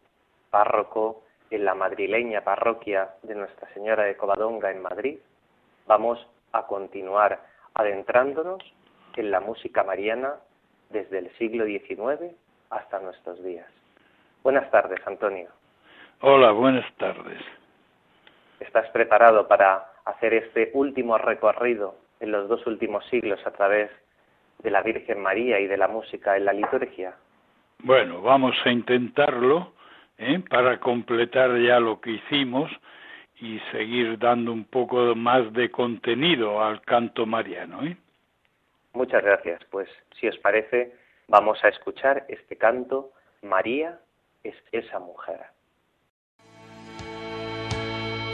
párroco 0.52 1.24
en 1.50 1.66
la 1.66 1.74
madrileña 1.74 2.44
parroquia 2.44 3.16
de 3.24 3.34
Nuestra 3.34 3.74
Señora 3.74 4.04
de 4.04 4.16
Covadonga 4.16 4.70
en 4.70 4.84
Madrid, 4.84 5.18
vamos 5.88 6.24
a 6.52 6.68
continuar 6.68 7.42
adentrándonos 7.74 8.62
en 9.16 9.32
la 9.32 9.40
música 9.40 9.84
mariana 9.84 10.36
desde 10.92 11.18
el 11.18 11.36
siglo 11.40 11.66
XIX 11.66 12.36
hasta 12.70 13.00
nuestros 13.00 13.44
días. 13.44 13.83
Buenas 14.44 14.70
tardes, 14.72 15.00
Antonio. 15.08 15.48
Hola, 16.20 16.52
buenas 16.52 16.86
tardes. 16.98 17.42
¿Estás 18.60 18.90
preparado 18.90 19.48
para 19.48 19.86
hacer 20.04 20.34
este 20.34 20.70
último 20.74 21.18
recorrido 21.18 21.96
en 22.20 22.34
los 22.34 22.50
dos 22.50 22.68
últimos 22.68 23.06
siglos 23.06 23.40
a 23.46 23.52
través 23.52 23.90
de 24.60 24.70
la 24.70 24.82
Virgen 24.82 25.22
María 25.22 25.62
y 25.62 25.68
de 25.68 25.78
la 25.78 25.88
música 25.88 26.36
en 26.36 26.44
la 26.44 26.52
liturgia? 26.52 27.16
Bueno, 27.80 28.22
vamos 28.22 28.56
a 28.66 28.70
intentarlo 28.70 29.72
¿eh? 30.18 30.42
para 30.50 30.78
completar 30.82 31.58
ya 31.60 31.80
lo 31.80 32.02
que 32.02 32.12
hicimos 32.12 32.70
y 33.40 33.60
seguir 33.72 34.20
dando 34.20 34.52
un 34.52 34.66
poco 34.66 35.16
más 35.16 35.54
de 35.54 35.72
contenido 35.72 36.62
al 36.62 36.82
canto 36.82 37.26
mariano. 37.26 37.82
¿eh? 37.86 37.96
Muchas 38.92 39.24
gracias. 39.24 39.62
Pues 39.72 39.88
si 40.20 40.28
os 40.28 40.38
parece, 40.40 40.94
vamos 41.30 41.64
a 41.64 41.70
escuchar 41.70 42.26
este 42.28 42.58
canto 42.58 43.12
María 43.42 44.00
es 44.44 44.56
esa 44.72 45.00
mujer. 45.00 45.40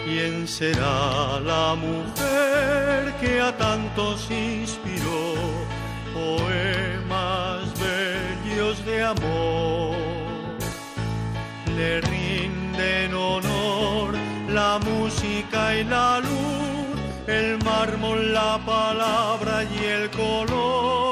¿Quién 0.05 0.47
será 0.47 1.39
la 1.41 1.75
mujer 1.75 3.13
que 3.21 3.39
a 3.39 3.55
tantos 3.55 4.29
inspiró 4.31 5.35
poemas 6.13 7.61
bellos 7.79 8.83
de 8.85 9.03
amor? 9.03 9.95
Le 11.77 12.01
rinden 12.01 13.13
honor 13.13 14.15
la 14.49 14.79
música 14.79 15.75
y 15.75 15.83
la 15.83 16.19
luz, 16.19 16.99
el 17.27 17.63
mármol, 17.63 18.33
la 18.33 18.59
palabra 18.65 19.63
y 19.63 19.85
el 19.85 20.09
color 20.09 21.08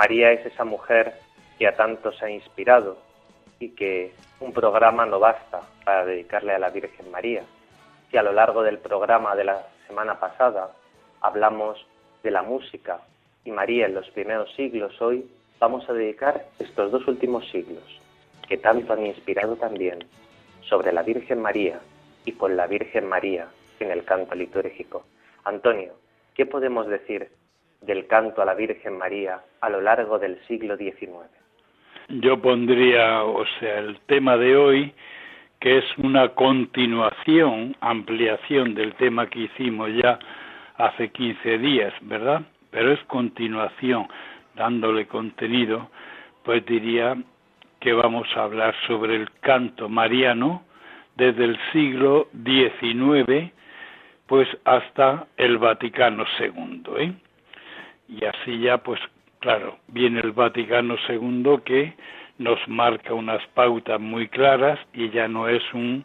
María 0.00 0.32
es 0.32 0.46
esa 0.46 0.64
mujer 0.64 1.12
que 1.58 1.68
a 1.68 1.76
tantos 1.76 2.22
ha 2.22 2.30
inspirado 2.30 2.96
y 3.58 3.72
que 3.72 4.14
un 4.40 4.50
programa 4.50 5.04
no 5.04 5.20
basta 5.20 5.60
para 5.84 6.06
dedicarle 6.06 6.54
a 6.54 6.58
la 6.58 6.70
Virgen 6.70 7.10
María. 7.10 7.42
Si 8.10 8.16
a 8.16 8.22
lo 8.22 8.32
largo 8.32 8.62
del 8.62 8.78
programa 8.78 9.36
de 9.36 9.44
la 9.44 9.66
semana 9.86 10.18
pasada 10.18 10.70
hablamos 11.20 11.86
de 12.22 12.30
la 12.30 12.40
música 12.40 13.02
y 13.44 13.50
María 13.50 13.84
en 13.84 13.92
los 13.92 14.08
primeros 14.08 14.50
siglos, 14.54 14.98
hoy 15.02 15.30
vamos 15.58 15.86
a 15.90 15.92
dedicar 15.92 16.46
estos 16.58 16.90
dos 16.90 17.06
últimos 17.06 17.46
siglos, 17.50 17.84
que 18.48 18.56
tanto 18.56 18.94
han 18.94 19.04
inspirado 19.04 19.56
también, 19.56 19.98
sobre 20.62 20.94
la 20.94 21.02
Virgen 21.02 21.42
María 21.42 21.78
y 22.24 22.32
con 22.32 22.56
la 22.56 22.66
Virgen 22.66 23.06
María 23.06 23.48
en 23.78 23.90
el 23.90 24.02
canto 24.06 24.34
litúrgico. 24.34 25.04
Antonio, 25.44 25.92
¿qué 26.34 26.46
podemos 26.46 26.86
decir 26.86 27.30
del 27.80 28.06
canto 28.06 28.42
a 28.42 28.44
la 28.44 28.54
Virgen 28.54 28.98
María 28.98 29.40
a 29.60 29.68
lo 29.68 29.80
largo 29.80 30.18
del 30.18 30.38
siglo 30.46 30.76
XIX? 30.76 31.28
Yo 32.08 32.40
pondría, 32.40 33.22
o 33.22 33.44
sea, 33.58 33.78
el 33.78 34.00
tema 34.06 34.36
de 34.36 34.56
hoy, 34.56 34.92
que 35.60 35.78
es 35.78 35.84
una 35.98 36.30
continuación, 36.30 37.76
ampliación 37.80 38.74
del 38.74 38.94
tema 38.94 39.28
que 39.28 39.40
hicimos 39.40 39.90
ya 39.94 40.18
hace 40.76 41.10
15 41.10 41.58
días, 41.58 41.92
¿verdad? 42.02 42.42
Pero 42.70 42.92
es 42.92 43.00
continuación, 43.04 44.08
dándole 44.56 45.06
contenido, 45.06 45.88
pues 46.44 46.64
diría 46.66 47.16
que 47.78 47.92
vamos 47.92 48.26
a 48.36 48.44
hablar 48.44 48.74
sobre 48.86 49.16
el 49.16 49.30
canto 49.40 49.88
mariano 49.88 50.62
desde 51.16 51.44
el 51.44 51.58
siglo 51.72 52.28
XIX, 52.44 53.52
pues 54.26 54.48
hasta 54.64 55.26
el 55.36 55.58
Vaticano 55.58 56.24
II, 56.38 56.82
¿eh? 56.98 57.12
Y 58.10 58.24
así 58.24 58.58
ya, 58.58 58.78
pues 58.78 59.00
claro, 59.38 59.78
viene 59.88 60.20
el 60.20 60.32
Vaticano 60.32 60.96
II 61.08 61.60
que 61.64 61.94
nos 62.38 62.58
marca 62.68 63.14
unas 63.14 63.46
pautas 63.48 64.00
muy 64.00 64.28
claras 64.28 64.78
y 64.92 65.10
ya 65.10 65.28
no 65.28 65.48
es 65.48 65.62
un 65.72 66.04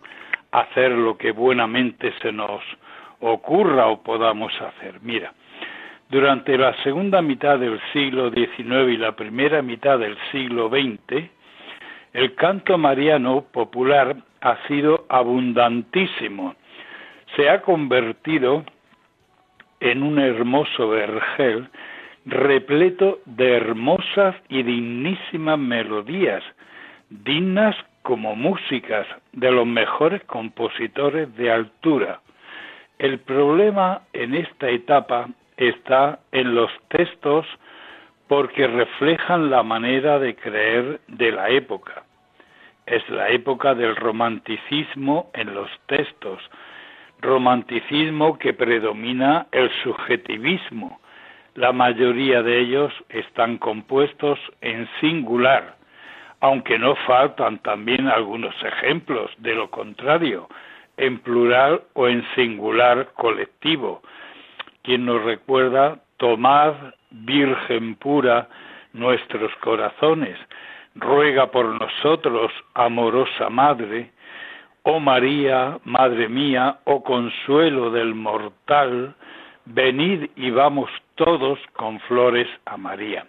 hacer 0.51 0.91
lo 0.91 1.17
que 1.17 1.31
buenamente 1.31 2.13
se 2.21 2.31
nos 2.31 2.61
ocurra 3.19 3.87
o 3.87 4.03
podamos 4.03 4.53
hacer. 4.61 4.99
Mira, 5.01 5.33
durante 6.09 6.57
la 6.57 6.75
segunda 6.83 7.21
mitad 7.21 7.57
del 7.57 7.79
siglo 7.91 8.29
XIX 8.29 8.93
y 8.93 8.97
la 8.97 9.15
primera 9.15 9.61
mitad 9.61 9.97
del 9.97 10.17
siglo 10.31 10.69
XX, 10.69 11.23
el 12.13 12.35
canto 12.35 12.77
mariano 12.77 13.41
popular 13.51 14.15
ha 14.41 14.67
sido 14.67 15.05
abundantísimo. 15.09 16.55
Se 17.35 17.49
ha 17.49 17.61
convertido 17.61 18.63
en 19.79 20.03
un 20.03 20.19
hermoso 20.19 20.89
vergel 20.89 21.67
repleto 22.25 23.19
de 23.25 23.57
hermosas 23.57 24.35
y 24.49 24.63
dignísimas 24.63 25.59
melodías, 25.59 26.43
dignas 27.09 27.75
como 28.01 28.35
músicas 28.35 29.07
de 29.31 29.51
los 29.51 29.65
mejores 29.65 30.23
compositores 30.25 31.35
de 31.37 31.51
altura. 31.51 32.21
El 32.97 33.19
problema 33.19 34.01
en 34.13 34.35
esta 34.35 34.69
etapa 34.69 35.27
está 35.57 36.19
en 36.31 36.55
los 36.55 36.71
textos 36.89 37.45
porque 38.27 38.67
reflejan 38.67 39.49
la 39.49 39.63
manera 39.63 40.19
de 40.19 40.35
creer 40.35 40.99
de 41.07 41.31
la 41.31 41.49
época. 41.49 42.03
Es 42.85 43.07
la 43.09 43.29
época 43.29 43.75
del 43.75 43.95
romanticismo 43.95 45.29
en 45.33 45.53
los 45.53 45.69
textos, 45.87 46.39
romanticismo 47.21 48.37
que 48.37 48.53
predomina 48.53 49.47
el 49.51 49.69
subjetivismo. 49.83 50.99
La 51.55 51.71
mayoría 51.71 52.43
de 52.43 52.59
ellos 52.59 52.91
están 53.07 53.57
compuestos 53.57 54.37
en 54.59 54.89
singular, 54.99 55.77
aunque 56.41 56.77
no 56.77 56.95
faltan 57.07 57.59
también 57.59 58.09
algunos 58.09 58.53
ejemplos 58.61 59.31
de 59.37 59.55
lo 59.55 59.71
contrario, 59.71 60.49
en 60.97 61.19
plural 61.19 61.81
o 61.93 62.09
en 62.09 62.25
singular 62.35 63.07
colectivo. 63.13 64.01
Quien 64.83 65.05
nos 65.05 65.23
recuerda, 65.23 65.99
tomad, 66.17 66.73
Virgen 67.09 67.95
pura, 67.95 68.49
nuestros 68.91 69.49
corazones, 69.61 70.37
ruega 70.95 71.51
por 71.51 71.65
nosotros, 71.79 72.51
amorosa 72.73 73.49
Madre, 73.49 74.11
oh 74.83 74.99
María, 74.99 75.79
Madre 75.85 76.27
mía, 76.27 76.79
oh 76.83 77.01
consuelo 77.01 77.91
del 77.91 78.13
mortal, 78.13 79.15
venid 79.65 80.29
y 80.35 80.51
vamos 80.51 80.89
todos 81.15 81.59
con 81.73 81.99
flores 82.01 82.47
a 82.65 82.77
María. 82.77 83.25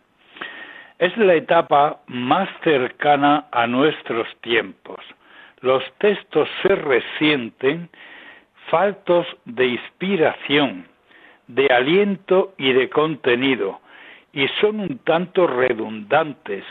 Es 0.99 1.16
la 1.16 1.35
etapa 1.35 2.01
más 2.07 2.49
cercana 2.62 3.46
a 3.53 3.66
nuestros 3.66 4.29
tiempos. 4.40 5.01
Los 5.61 5.83
textos 5.99 6.49
se 6.62 6.75
resienten 6.75 7.88
faltos 8.70 9.27
de 9.44 9.66
inspiración, 9.66 10.87
de 11.49 11.66
aliento 11.66 12.55
y 12.59 12.72
de 12.72 12.88
contenido, 12.88 13.81
y 14.33 14.49
son 14.61 14.81
un 14.81 14.99
tanto 14.99 15.46
redundantes, 15.46 16.64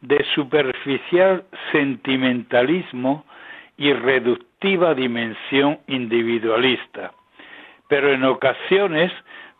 de 0.00 0.24
superficial 0.34 1.44
sentimentalismo 1.72 3.24
y 3.76 3.92
reductiva 3.92 4.94
dimensión 4.94 5.78
individualista, 5.86 7.12
pero 7.88 8.12
en 8.12 8.24
ocasiones, 8.24 9.12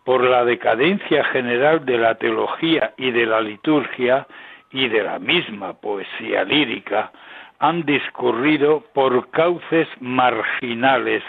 por 0.05 0.23
la 0.23 0.45
decadencia 0.45 1.25
general 1.25 1.85
de 1.85 1.99
la 1.99 2.15
teología 2.15 2.95
y 2.97 3.11
de 3.11 3.27
la 3.27 3.41
liturgia 3.41 4.27
y 4.71 4.89
de 4.89 5.03
la 5.03 5.19
misma 5.19 5.75
poesía 5.75 6.45
lírica, 6.45 7.11
han 7.59 7.85
discurrido 7.85 8.85
por 8.95 9.31
cauces 9.31 9.89
marginales, 10.01 11.23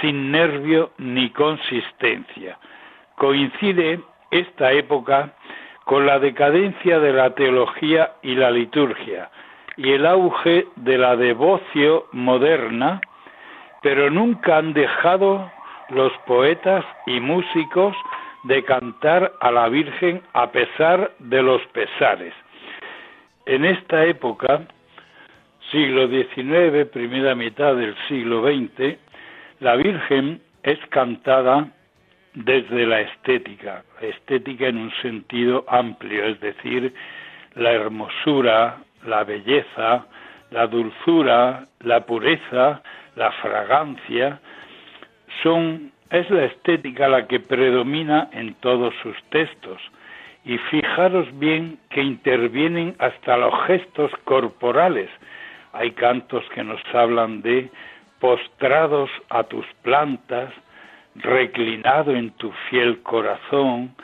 sin 0.00 0.30
nervio 0.30 0.92
ni 0.98 1.30
consistencia. 1.30 2.58
Coincide 3.16 4.00
esta 4.30 4.72
época 4.72 5.32
con 5.84 6.06
la 6.06 6.18
decadencia 6.18 7.00
de 7.00 7.12
la 7.12 7.34
teología 7.34 8.12
y 8.22 8.34
la 8.34 8.50
liturgia 8.50 9.30
y 9.76 9.92
el 9.92 10.06
auge 10.06 10.66
de 10.76 10.98
la 10.98 11.16
devoción 11.16 12.02
moderna, 12.12 13.00
pero 13.80 14.10
nunca 14.10 14.58
han 14.58 14.74
dejado 14.74 15.50
los 15.90 16.12
poetas 16.26 16.84
y 17.06 17.20
músicos 17.20 17.96
de 18.44 18.64
cantar 18.64 19.32
a 19.40 19.50
la 19.50 19.68
Virgen 19.68 20.22
a 20.32 20.50
pesar 20.50 21.12
de 21.18 21.42
los 21.42 21.62
pesares. 21.68 22.34
En 23.46 23.64
esta 23.64 24.04
época, 24.04 24.62
siglo 25.70 26.08
XIX, 26.08 26.88
primera 26.92 27.34
mitad 27.34 27.74
del 27.74 27.96
siglo 28.06 28.42
XX, 28.42 28.96
la 29.60 29.76
Virgen 29.76 30.40
es 30.62 30.78
cantada 30.90 31.68
desde 32.34 32.86
la 32.86 33.00
estética, 33.00 33.82
estética 34.00 34.68
en 34.68 34.78
un 34.78 34.92
sentido 35.02 35.64
amplio, 35.68 36.24
es 36.26 36.40
decir, 36.40 36.94
la 37.54 37.72
hermosura, 37.72 38.78
la 39.06 39.24
belleza, 39.24 40.06
la 40.50 40.66
dulzura, 40.66 41.64
la 41.80 42.00
pureza, 42.06 42.82
la 43.16 43.32
fragancia, 43.32 44.40
son 45.42 45.92
es 46.10 46.28
la 46.30 46.44
estética 46.44 47.08
la 47.08 47.26
que 47.26 47.40
predomina 47.40 48.28
en 48.32 48.54
todos 48.54 48.94
sus 49.02 49.16
textos. 49.30 49.78
Y 50.44 50.56
fijaros 50.70 51.26
bien 51.38 51.78
que 51.90 52.02
intervienen 52.02 52.96
hasta 52.98 53.36
los 53.36 53.52
gestos 53.66 54.10
corporales. 54.24 55.10
Hay 55.72 55.90
cantos 55.92 56.42
que 56.54 56.64
nos 56.64 56.80
hablan 56.94 57.42
de 57.42 57.70
postrados 58.20 59.10
a 59.28 59.44
tus 59.44 59.66
plantas, 59.82 60.50
reclinado 61.16 62.12
en 62.12 62.30
tu 62.32 62.50
fiel 62.70 63.02
corazón, 63.02 63.94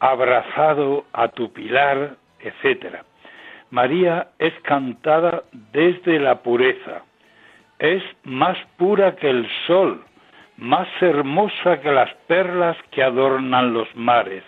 abrazado 0.00 1.06
a 1.12 1.28
tu 1.28 1.52
pilar, 1.52 2.16
etc. 2.40 2.96
María 3.70 4.28
es 4.38 4.52
cantada 4.62 5.44
desde 5.72 6.18
la 6.18 6.42
pureza, 6.42 7.02
es 7.78 8.02
más 8.24 8.58
pura 8.76 9.16
que 9.16 9.30
el 9.30 9.48
sol, 9.66 10.04
más 10.56 10.88
hermosa 11.00 11.80
que 11.80 11.92
las 11.92 12.12
perlas 12.26 12.76
que 12.90 13.02
adornan 13.02 13.72
los 13.72 13.94
mares. 13.94 14.42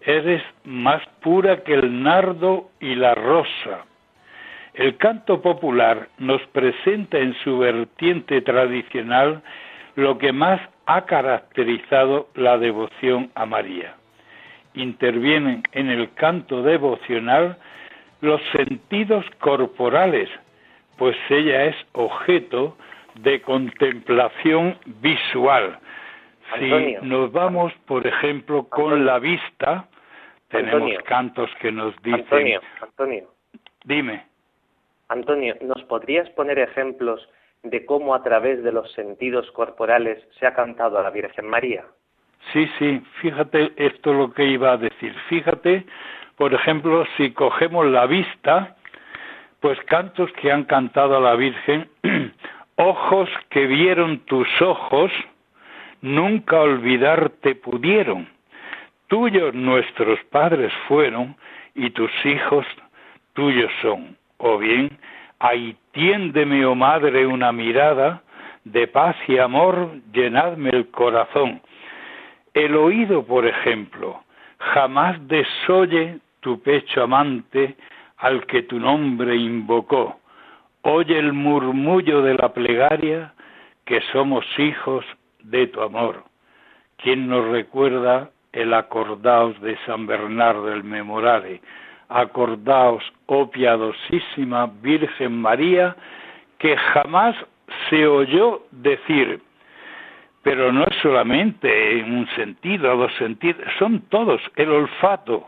Eres 0.00 0.42
más 0.64 1.02
pura 1.22 1.62
que 1.62 1.74
el 1.74 2.02
nardo 2.02 2.70
y 2.80 2.94
la 2.94 3.14
rosa. 3.14 3.86
El 4.74 4.96
canto 4.96 5.40
popular 5.40 6.08
nos 6.18 6.42
presenta 6.48 7.18
en 7.18 7.34
su 7.44 7.58
vertiente 7.58 8.40
tradicional 8.42 9.42
lo 9.94 10.18
que 10.18 10.32
más 10.32 10.60
ha 10.86 11.02
caracterizado 11.02 12.28
la 12.34 12.58
devoción 12.58 13.30
a 13.34 13.46
María. 13.46 13.94
Intervienen 14.74 15.62
en 15.72 15.90
el 15.90 16.12
canto 16.14 16.62
devocional 16.62 17.56
los 18.20 18.40
sentidos 18.52 19.24
corporales, 19.38 20.28
pues 20.98 21.16
ella 21.30 21.66
es 21.66 21.76
objeto 21.92 22.76
de 23.14 23.40
contemplación 23.42 24.78
visual. 25.00 25.78
Antonio. 26.52 27.00
si 27.00 27.06
nos 27.06 27.32
vamos, 27.32 27.72
por 27.86 28.06
ejemplo, 28.06 28.68
con 28.68 28.84
Antonio. 28.84 29.04
la 29.04 29.18
vista, 29.18 29.88
tenemos 30.48 30.74
Antonio. 30.74 31.00
cantos 31.04 31.50
que 31.60 31.72
nos 31.72 31.96
dicen, 32.02 32.20
Antonio, 32.20 32.60
Antonio, 32.80 33.28
dime, 33.84 34.26
Antonio, 35.08 35.56
¿nos 35.62 35.82
podrías 35.84 36.28
poner 36.30 36.58
ejemplos 36.58 37.28
de 37.62 37.86
cómo 37.86 38.14
a 38.14 38.22
través 38.22 38.62
de 38.62 38.72
los 38.72 38.92
sentidos 38.92 39.50
corporales 39.52 40.22
se 40.38 40.46
ha 40.46 40.54
cantado 40.54 40.98
a 40.98 41.02
la 41.02 41.10
Virgen 41.10 41.46
María? 41.48 41.84
Sí, 42.52 42.68
sí, 42.78 43.02
fíjate 43.20 43.72
esto 43.76 44.10
es 44.10 44.16
lo 44.16 44.32
que 44.32 44.44
iba 44.44 44.72
a 44.72 44.76
decir. 44.76 45.14
Fíjate, 45.28 45.86
por 46.36 46.52
ejemplo, 46.52 47.06
si 47.16 47.32
cogemos 47.32 47.86
la 47.86 48.06
vista, 48.06 48.76
pues 49.60 49.78
cantos 49.86 50.30
que 50.32 50.52
han 50.52 50.64
cantado 50.64 51.16
a 51.16 51.20
la 51.20 51.34
Virgen, 51.36 51.88
ojos 52.76 53.28
que 53.50 53.66
vieron 53.66 54.18
tus 54.20 54.48
ojos, 54.60 55.12
nunca 56.00 56.60
olvidarte 56.60 57.54
pudieron. 57.54 58.28
Tuyos 59.08 59.54
nuestros 59.54 60.18
padres 60.30 60.72
fueron 60.88 61.36
y 61.74 61.90
tus 61.90 62.10
hijos 62.24 62.66
tuyos 63.34 63.70
son. 63.82 64.16
O 64.38 64.58
bien, 64.58 64.98
ahí 65.38 65.76
tiéndeme, 65.92 66.64
oh 66.66 66.74
madre, 66.74 67.26
una 67.26 67.52
mirada 67.52 68.22
de 68.64 68.86
paz 68.86 69.16
y 69.28 69.38
amor, 69.38 69.90
llenadme 70.12 70.70
el 70.70 70.88
corazón. 70.88 71.60
El 72.54 72.76
oído, 72.76 73.24
por 73.24 73.46
ejemplo, 73.46 74.22
jamás 74.58 75.16
desoye 75.28 76.18
tu 76.40 76.60
pecho 76.62 77.02
amante 77.02 77.76
al 78.18 78.46
que 78.46 78.62
tu 78.62 78.78
nombre 78.78 79.36
invocó. 79.36 80.18
Oye 80.86 81.18
el 81.18 81.32
murmullo 81.32 82.20
de 82.20 82.34
la 82.34 82.52
plegaria 82.52 83.32
que 83.86 84.02
somos 84.12 84.44
hijos 84.58 85.02
de 85.42 85.66
tu 85.68 85.80
amor. 85.80 86.24
¿Quién 86.98 87.26
nos 87.26 87.48
recuerda 87.48 88.28
el 88.52 88.74
acordaos 88.74 89.58
de 89.62 89.78
San 89.86 90.06
Bernardo 90.06 90.70
el 90.70 90.84
Memorare? 90.84 91.62
Acordaos, 92.10 93.02
oh 93.24 93.50
piadosísima 93.50 94.66
Virgen 94.82 95.40
María, 95.40 95.96
que 96.58 96.76
jamás 96.76 97.34
se 97.88 98.06
oyó 98.06 98.64
decir, 98.70 99.40
pero 100.42 100.70
no 100.70 100.84
es 100.84 100.96
solamente 101.00 101.98
en 101.98 102.12
un 102.14 102.28
sentido, 102.36 102.94
dos 102.94 103.12
sentidos, 103.14 103.64
son 103.78 104.02
todos, 104.10 104.42
el 104.56 104.70
olfato. 104.70 105.46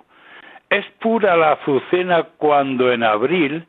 Es 0.70 0.87
pura 0.99 1.37
la 1.37 1.53
azucena 1.53 2.22
cuando 2.38 2.90
en 2.90 3.03
abril 3.03 3.66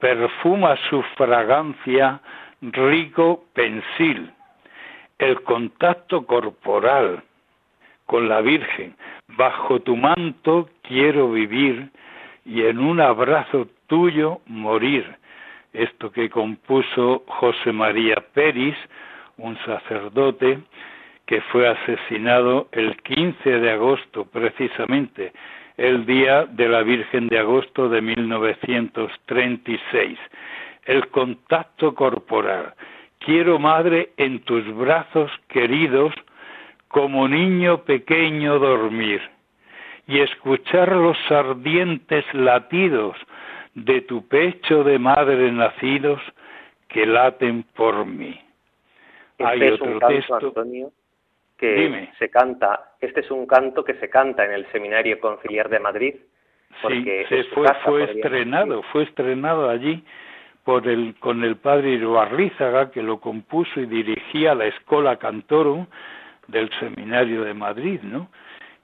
perfuma 0.00 0.76
su 0.88 1.02
fragancia 1.16 2.20
rico 2.60 3.44
pensil. 3.52 4.32
El 5.18 5.42
contacto 5.42 6.26
corporal 6.26 7.22
con 8.06 8.28
la 8.28 8.40
Virgen, 8.40 8.96
bajo 9.28 9.80
tu 9.80 9.96
manto 9.96 10.68
quiero 10.82 11.30
vivir 11.30 11.90
y 12.44 12.62
en 12.62 12.78
un 12.80 13.00
abrazo 13.00 13.68
tuyo 13.86 14.40
morir. 14.46 15.06
Esto 15.72 16.10
que 16.10 16.28
compuso 16.28 17.22
José 17.28 17.70
María 17.70 18.16
Peris, 18.34 18.76
un 19.36 19.56
sacerdote 19.64 20.58
que 21.26 21.40
fue 21.42 21.68
asesinado 21.68 22.68
el 22.72 22.96
15 23.02 23.50
de 23.60 23.70
agosto, 23.70 24.24
precisamente 24.24 25.32
el 25.80 26.04
día 26.04 26.44
de 26.44 26.68
la 26.68 26.82
Virgen 26.82 27.28
de 27.28 27.38
agosto 27.38 27.88
de 27.88 28.02
1936. 28.02 30.18
El 30.84 31.08
contacto 31.08 31.94
corporal. 31.94 32.74
Quiero, 33.18 33.58
madre, 33.58 34.10
en 34.18 34.40
tus 34.40 34.62
brazos 34.76 35.30
queridos, 35.48 36.12
como 36.88 37.26
niño 37.26 37.84
pequeño 37.84 38.58
dormir 38.58 39.22
y 40.06 40.20
escuchar 40.20 40.92
los 40.92 41.16
ardientes 41.30 42.26
latidos 42.34 43.16
de 43.74 44.02
tu 44.02 44.28
pecho 44.28 44.84
de 44.84 44.98
madre 44.98 45.50
nacidos 45.50 46.20
que 46.88 47.06
laten 47.06 47.62
por 47.74 48.04
mí. 48.04 48.38
Este 49.38 49.50
Hay 49.50 49.62
es 49.62 49.72
otro 49.74 49.92
un 49.92 49.98
canto, 49.98 50.14
texto. 50.14 50.46
Antonio, 50.48 50.92
que 51.60 51.74
Dime. 51.74 52.12
se 52.18 52.30
canta. 52.30 52.92
Este 53.00 53.20
es 53.20 53.30
un 53.30 53.46
canto 53.46 53.84
que 53.84 53.94
se 53.94 54.08
canta 54.08 54.44
en 54.44 54.52
el 54.52 54.66
Seminario 54.72 55.20
Conciliar 55.20 55.68
de 55.68 55.78
Madrid. 55.78 56.14
Porque 56.80 57.26
Sí, 57.28 57.36
se 57.36 57.44
fue, 57.54 57.66
casa, 57.66 57.80
fue 57.84 58.00
podríamos 58.06 58.16
estrenado, 58.16 58.76
decir. 58.76 58.90
fue 58.92 59.02
estrenado 59.04 59.68
allí 59.70 60.02
por 60.64 60.88
el, 60.88 61.14
con 61.20 61.44
el 61.44 61.56
padre 61.56 61.90
Iruarrízaga, 61.90 62.90
que 62.90 63.02
lo 63.02 63.20
compuso 63.20 63.80
y 63.80 63.86
dirigía 63.86 64.54
la 64.54 64.66
Escola 64.66 65.16
Cantorum 65.16 65.86
del 66.48 66.70
Seminario 66.80 67.44
de 67.44 67.54
Madrid, 67.54 68.00
¿no? 68.02 68.28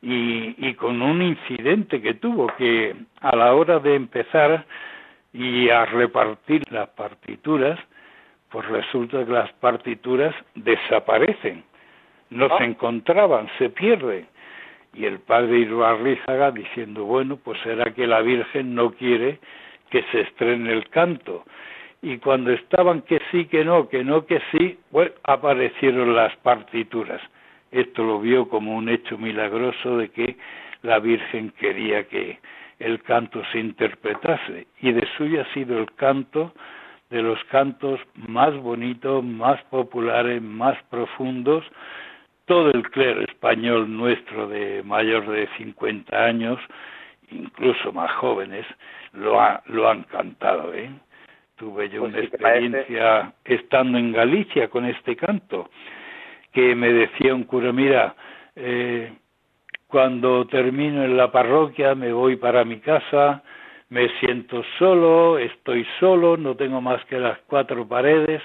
Y, 0.02 0.54
y 0.58 0.74
con 0.74 1.00
un 1.00 1.22
incidente 1.22 2.02
que 2.02 2.14
tuvo, 2.14 2.48
que 2.58 2.94
a 3.20 3.34
la 3.34 3.54
hora 3.54 3.78
de 3.78 3.94
empezar 3.94 4.64
y 5.32 5.68
a 5.70 5.84
repartir 5.86 6.62
las 6.70 6.88
partituras, 6.90 7.78
pues 8.50 8.66
resulta 8.68 9.24
que 9.24 9.32
las 9.32 9.52
partituras 9.54 10.34
desaparecen, 10.54 11.64
no 12.30 12.46
Ah. 12.46 12.58
se 12.58 12.64
encontraban, 12.64 13.48
se 13.58 13.70
pierden. 13.70 14.26
Y 14.94 15.04
el 15.04 15.20
padre 15.20 15.58
Iruarrízaga 15.58 16.50
diciendo, 16.50 17.04
bueno, 17.04 17.36
pues 17.36 17.60
será 17.62 17.92
que 17.92 18.06
la 18.06 18.22
Virgen 18.22 18.74
no 18.74 18.92
quiere 18.92 19.38
que 19.90 20.02
se 20.10 20.22
estrene 20.22 20.72
el 20.72 20.88
canto. 20.88 21.44
Y 22.02 22.18
cuando 22.18 22.50
estaban 22.52 23.02
que 23.02 23.20
sí, 23.30 23.46
que 23.46 23.64
no, 23.64 23.88
que 23.88 24.04
no, 24.04 24.26
que 24.26 24.40
sí, 24.52 24.78
bueno, 24.90 25.12
aparecieron 25.24 26.14
las 26.14 26.34
partituras. 26.36 27.20
Esto 27.70 28.04
lo 28.04 28.20
vio 28.20 28.48
como 28.48 28.76
un 28.76 28.88
hecho 28.88 29.18
milagroso 29.18 29.98
de 29.98 30.08
que 30.10 30.36
la 30.82 30.98
Virgen 30.98 31.50
quería 31.58 32.04
que 32.04 32.38
el 32.78 33.02
canto 33.02 33.42
se 33.52 33.58
interpretase. 33.58 34.66
Y 34.80 34.92
de 34.92 35.06
suyo 35.16 35.42
ha 35.42 35.54
sido 35.54 35.78
el 35.78 35.92
canto 35.94 36.52
de 37.10 37.22
los 37.22 37.42
cantos 37.44 38.00
más 38.14 38.54
bonitos, 38.56 39.22
más 39.24 39.62
populares, 39.64 40.42
más 40.42 40.76
profundos, 40.90 41.64
todo 42.46 42.70
el 42.70 42.88
clero 42.90 43.22
español 43.22 43.94
nuestro 43.94 44.48
de 44.48 44.82
mayor 44.84 45.28
de 45.28 45.48
50 45.58 46.24
años, 46.24 46.58
incluso 47.30 47.92
más 47.92 48.10
jóvenes, 48.12 48.64
lo, 49.12 49.40
ha- 49.40 49.62
lo 49.66 49.88
han 49.88 50.04
cantado. 50.04 50.72
¿eh? 50.74 50.90
Tuve 51.56 51.88
yo 51.88 52.00
Pues 52.02 52.14
una 52.14 52.22
experiencia 52.22 53.32
estando 53.44 53.98
en 53.98 54.12
Galicia 54.12 54.68
con 54.68 54.84
este 54.86 55.16
canto, 55.16 55.68
que 56.52 56.74
me 56.74 56.92
decía 56.92 57.34
un 57.34 57.44
cura, 57.44 57.72
mira, 57.72 58.14
eh, 58.54 59.12
cuando 59.88 60.46
termino 60.46 61.04
en 61.04 61.16
la 61.16 61.30
parroquia 61.30 61.94
me 61.94 62.12
voy 62.12 62.36
para 62.36 62.64
mi 62.64 62.78
casa, 62.80 63.42
me 63.88 64.08
siento 64.20 64.62
solo, 64.78 65.38
estoy 65.38 65.86
solo, 66.00 66.36
no 66.36 66.56
tengo 66.56 66.80
más 66.80 67.04
que 67.06 67.18
las 67.18 67.38
cuatro 67.46 67.86
paredes. 67.86 68.42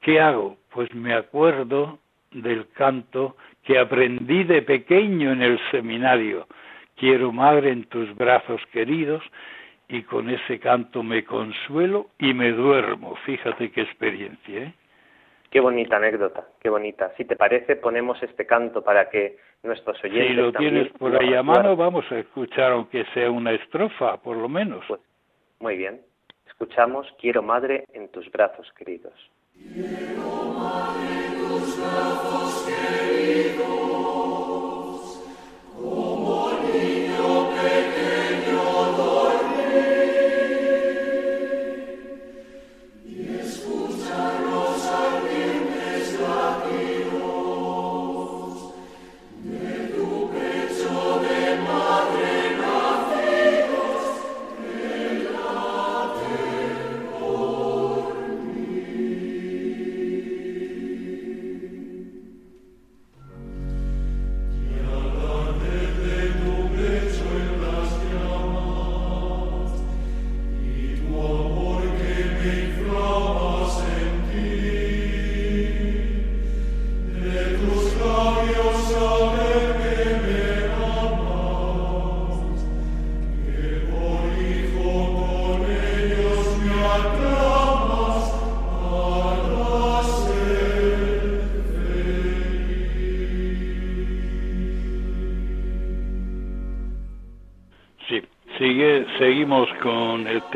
¿Qué 0.00 0.20
hago? 0.20 0.56
Pues 0.70 0.92
me 0.94 1.14
acuerdo 1.14 1.98
del 2.30 2.68
canto 2.70 3.36
que 3.62 3.78
aprendí 3.78 4.44
de 4.44 4.62
pequeño 4.62 5.32
en 5.32 5.42
el 5.42 5.58
seminario. 5.70 6.46
Quiero, 6.96 7.32
madre, 7.32 7.70
en 7.70 7.84
tus 7.84 8.14
brazos 8.16 8.60
queridos, 8.72 9.22
y 9.88 10.02
con 10.02 10.28
ese 10.28 10.58
canto 10.58 11.02
me 11.02 11.24
consuelo 11.24 12.08
y 12.18 12.34
me 12.34 12.52
duermo. 12.52 13.16
Fíjate 13.24 13.70
qué 13.70 13.82
experiencia, 13.82 14.64
¿eh? 14.64 14.74
Qué 15.50 15.60
bonita 15.60 15.96
anécdota, 15.96 16.46
qué 16.60 16.68
bonita. 16.68 17.12
Si 17.16 17.24
te 17.24 17.34
parece, 17.34 17.76
ponemos 17.76 18.22
este 18.22 18.44
canto 18.44 18.82
para 18.82 19.08
que 19.08 19.38
nuestros 19.62 20.02
oyentes 20.04 20.28
Si 20.28 20.34
lo 20.34 20.52
también 20.52 20.74
tienes 20.74 20.92
por 20.92 21.16
ahí 21.16 21.34
a 21.34 21.42
mano, 21.42 21.74
vamos 21.74 22.04
a 22.12 22.18
escuchar 22.18 22.72
aunque 22.72 23.06
sea 23.14 23.30
una 23.30 23.52
estrofa, 23.52 24.18
por 24.18 24.36
lo 24.36 24.48
menos. 24.50 24.84
Pues, 24.86 25.00
muy 25.60 25.76
bien. 25.78 26.02
Escuchamos 26.46 27.06
Quiero 27.18 27.42
madre 27.42 27.84
en 27.94 28.08
tus 28.08 28.30
brazos 28.30 28.70
queridos. 28.72 29.14
Escuchar 29.56 30.16
los 30.16 31.27
ardientes 31.76 33.58
latidos 33.58 33.87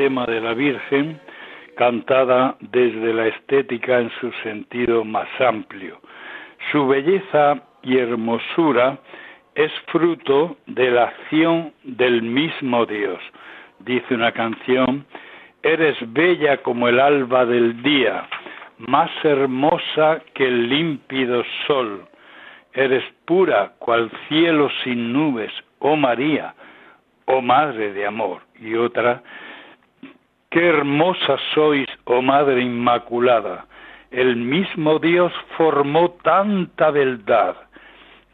tema 0.03 0.25
de 0.25 0.41
la 0.41 0.53
Virgen, 0.53 1.17
cantada 1.77 2.57
desde 2.59 3.13
la 3.13 3.27
estética 3.27 3.99
en 3.99 4.11
su 4.19 4.33
sentido 4.43 5.05
más 5.05 5.29
amplio. 5.39 5.97
Su 6.73 6.85
belleza 6.85 7.63
y 7.83 7.99
hermosura 7.99 8.97
es 9.55 9.71
fruto 9.93 10.57
de 10.65 10.91
la 10.91 11.03
acción 11.05 11.71
del 11.85 12.21
mismo 12.21 12.85
Dios. 12.85 13.21
Dice 13.79 14.13
una 14.13 14.33
canción, 14.33 15.05
eres 15.61 15.95
bella 16.11 16.57
como 16.57 16.89
el 16.89 16.99
alba 16.99 17.45
del 17.45 17.81
día, 17.81 18.27
más 18.79 19.09
hermosa 19.23 20.21
que 20.33 20.45
el 20.45 20.67
límpido 20.67 21.45
sol. 21.65 22.05
Eres 22.73 23.05
pura 23.23 23.71
cual 23.79 24.11
cielo 24.27 24.69
sin 24.83 25.13
nubes, 25.13 25.53
oh 25.79 25.95
María, 25.95 26.55
oh 27.25 27.41
Madre 27.41 27.93
de 27.93 28.05
amor. 28.05 28.41
Y 28.59 28.75
otra, 28.75 29.23
qué 30.53 30.67
hermosa 30.67 31.37
sois, 31.55 31.87
oh 32.03 32.21
Madre 32.21 32.61
Inmaculada. 32.61 33.65
El 34.11 34.35
mismo 34.35 34.99
Dios 34.99 35.33
formó 35.57 36.11
tanta 36.23 36.91
beldad. 36.91 37.55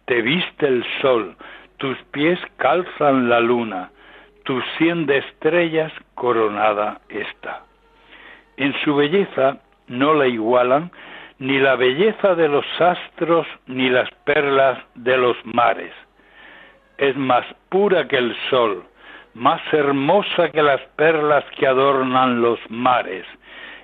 Te 0.04 0.22
viste 0.22 0.68
el 0.68 0.84
sol, 1.02 1.38
tus 1.78 1.98
pies 2.12 2.38
calzan 2.58 3.30
la 3.30 3.40
luna, 3.40 3.92
tu 4.44 4.62
cien 4.78 5.06
de 5.06 5.20
estrellas 5.20 5.94
coronada 6.16 7.00
está. 7.08 7.64
En 8.58 8.74
su 8.84 8.98
belleza 8.98 9.60
no 9.88 10.14
la 10.14 10.28
igualan 10.28 10.92
ni 11.38 11.58
la 11.58 11.78
belleza 11.78 12.36
de 12.36 12.50
los 12.50 12.66
astros 12.82 13.48
ni 13.66 13.90
las 13.90 14.10
perlas 14.26 14.78
de 14.94 15.16
los 15.16 15.38
mares. 15.46 15.94
Es 16.98 17.16
más 17.16 17.46
pura 17.70 18.10
que 18.10 18.18
el 18.18 18.36
sol, 18.50 18.84
más 19.39 19.62
hermosa 19.71 20.49
que 20.52 20.62
las 20.62 20.82
perlas 20.97 21.45
que 21.58 21.65
adornan 21.65 22.41
los 22.41 22.60
mares. 22.69 23.25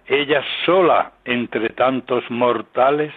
Ella 0.06 0.44
sola 0.66 1.14
entre 1.24 1.70
tantos 1.70 2.30
mortales 2.30 3.14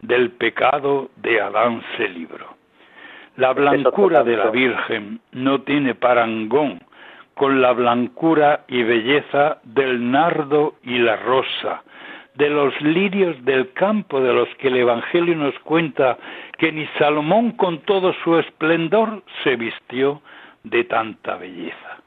del 0.00 0.30
pecado 0.30 1.10
de 1.16 1.40
Adán 1.40 1.82
se 1.96 2.08
libró. 2.08 2.54
La 3.36 3.52
blancura 3.52 4.22
de 4.22 4.36
la 4.36 4.50
Virgen 4.50 5.20
no 5.32 5.60
tiene 5.62 5.94
parangón 5.94 6.80
con 7.34 7.60
la 7.60 7.72
blancura 7.72 8.64
y 8.68 8.82
belleza 8.82 9.58
del 9.64 10.10
nardo 10.10 10.76
y 10.84 10.98
la 10.98 11.16
rosa, 11.16 11.82
de 12.34 12.48
los 12.48 12.80
lirios 12.80 13.44
del 13.44 13.72
campo 13.72 14.20
de 14.20 14.32
los 14.32 14.48
que 14.56 14.68
el 14.68 14.76
Evangelio 14.76 15.34
nos 15.34 15.58
cuenta 15.58 16.16
que 16.56 16.70
ni 16.70 16.86
Salomón 16.98 17.52
con 17.52 17.80
todo 17.80 18.14
su 18.24 18.38
esplendor 18.38 19.22
se 19.42 19.56
vistió 19.56 20.22
de 20.70 20.84
tanta 20.84 21.36
belleza. 21.36 21.98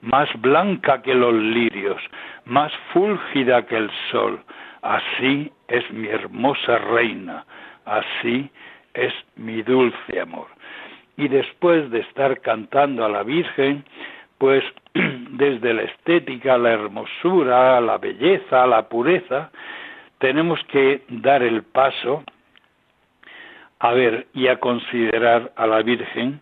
Más 0.00 0.28
blanca 0.40 1.02
que 1.02 1.14
los 1.14 1.34
lirios, 1.34 2.00
más 2.44 2.72
fúlgida 2.92 3.66
que 3.66 3.76
el 3.76 3.90
sol, 4.10 4.40
así 4.82 5.50
es 5.66 5.90
mi 5.90 6.08
hermosa 6.08 6.78
reina, 6.78 7.44
así 7.84 8.50
es 8.94 9.12
mi 9.36 9.62
dulce 9.62 10.20
amor. 10.20 10.46
Y 11.16 11.26
después 11.26 11.90
de 11.90 12.00
estar 12.00 12.40
cantando 12.40 13.04
a 13.04 13.08
la 13.08 13.24
Virgen, 13.24 13.84
pues 14.38 14.62
desde 14.94 15.74
la 15.74 15.82
estética, 15.82 16.56
la 16.56 16.70
hermosura, 16.70 17.80
la 17.80 17.98
belleza, 17.98 18.66
la 18.66 18.88
pureza, 18.88 19.50
tenemos 20.18 20.60
que 20.70 21.02
dar 21.08 21.42
el 21.42 21.64
paso 21.64 22.22
a 23.80 23.92
ver 23.92 24.28
y 24.32 24.46
a 24.46 24.58
considerar 24.58 25.52
a 25.56 25.66
la 25.66 25.82
Virgen, 25.82 26.40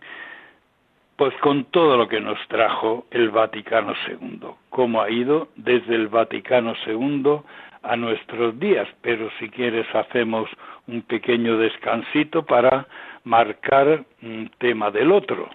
pues 1.17 1.33
con 1.41 1.65
todo 1.65 1.97
lo 1.97 2.07
que 2.07 2.21
nos 2.21 2.37
trajo 2.47 3.05
el 3.09 3.31
Vaticano 3.31 3.93
II, 4.07 4.47
cómo 4.69 5.01
ha 5.01 5.09
ido 5.09 5.47
desde 5.55 5.95
el 5.95 6.07
Vaticano 6.07 6.75
II 6.85 7.41
a 7.81 7.95
nuestros 7.95 8.59
días, 8.59 8.87
pero 9.01 9.29
si 9.39 9.49
quieres 9.49 9.87
hacemos 9.95 10.47
un 10.87 11.01
pequeño 11.01 11.57
descansito 11.57 12.45
para 12.45 12.87
marcar 13.23 14.05
un 14.21 14.51
tema 14.59 14.91
del 14.91 15.11
otro. 15.11 15.49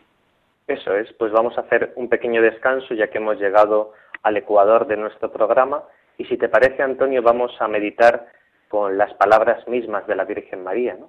Eso 0.67 0.97
es, 0.97 1.13
pues 1.15 1.31
vamos 1.31 1.57
a 1.57 1.63
hacer 1.63 1.93
un 1.95 2.09
pequeño 2.09 2.43
descanso 2.43 2.95
ya 2.95 3.09
que 3.09 3.19
hemos 3.19 3.39
llegado 3.39 3.93
al 4.23 4.37
ecuador 4.37 4.87
de 4.89 4.97
nuestro 4.97 5.31
programa 5.33 5.83
y 6.19 6.25
si 6.25 6.37
te 6.37 6.49
parece 6.49 6.83
Antonio 6.83 7.23
vamos 7.23 7.53
a 7.61 7.69
meditar 7.69 8.27
con 8.69 8.99
las 8.99 9.15
palabras 9.15 9.67
mismas 9.69 10.07
de 10.09 10.17
la 10.17 10.25
Virgen 10.25 10.65
María, 10.65 10.97
¿no? 10.99 11.09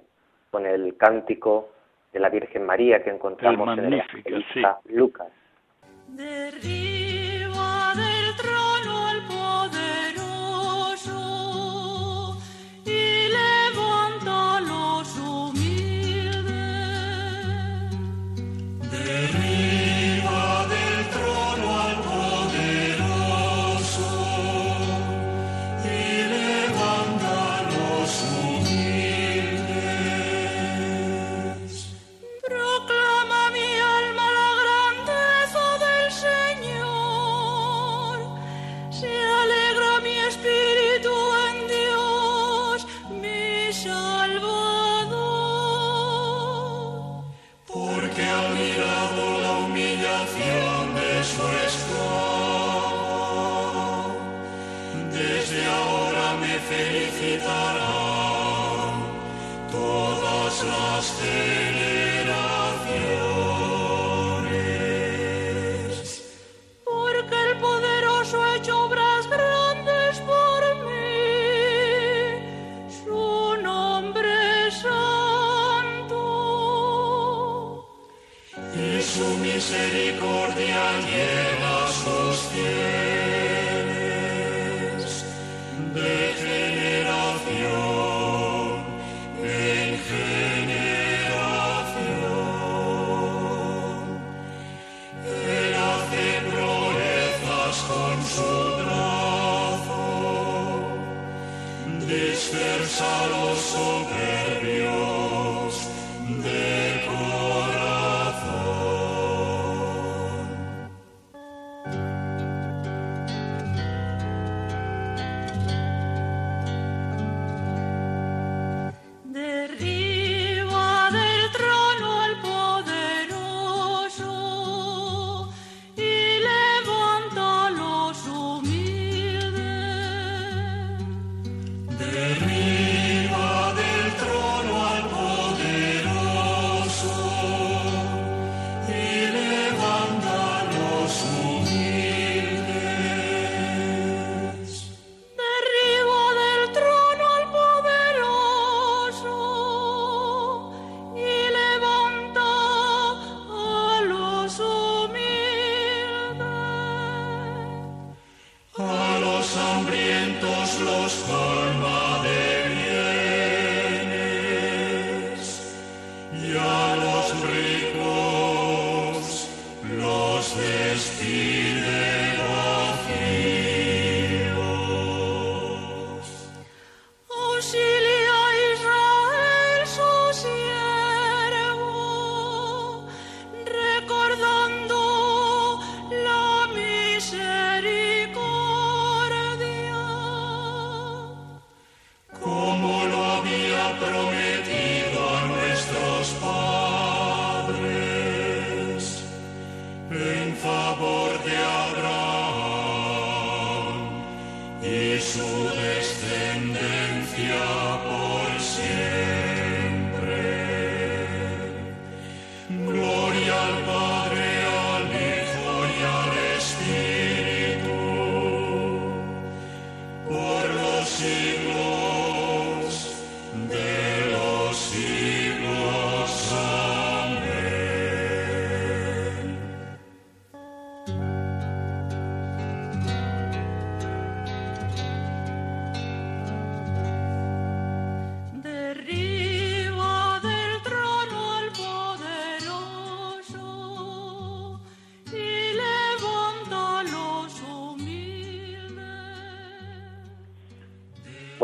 con 0.50 0.66
el 0.66 0.96
cántico 0.96 1.70
de 2.14 2.20
la 2.20 2.30
Virgen 2.30 2.64
María 2.64 3.02
que 3.02 3.10
encontramos 3.10 3.76
en 3.76 3.84
el 3.86 3.94
Evangelista 3.94 4.78
sí. 4.86 4.94
Lucas. 4.94 5.28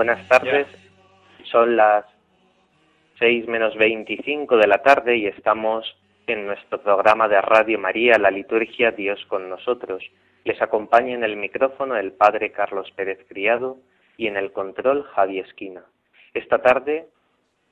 Buenas 0.01 0.27
tardes, 0.29 0.67
son 1.43 1.77
las 1.77 2.07
6 3.19 3.47
menos 3.49 3.77
25 3.77 4.57
de 4.57 4.67
la 4.67 4.79
tarde 4.79 5.19
y 5.19 5.27
estamos 5.27 5.95
en 6.27 6.47
nuestro 6.47 6.81
programa 6.81 7.29
de 7.29 7.39
Radio 7.43 7.79
María, 7.79 8.17
la 8.17 8.31
liturgia 8.31 8.93
Dios 8.93 9.23
con 9.29 9.51
nosotros. 9.51 10.03
Les 10.45 10.63
acompaña 10.63 11.13
en 11.13 11.23
el 11.23 11.37
micrófono 11.37 11.99
el 11.99 12.13
Padre 12.13 12.51
Carlos 12.51 12.91
Pérez 12.97 13.19
Criado 13.29 13.77
y 14.17 14.27
en 14.27 14.39
el 14.39 14.53
control 14.53 15.05
Javi 15.05 15.41
Esquina. 15.41 15.85
Esta 16.33 16.63
tarde 16.63 17.09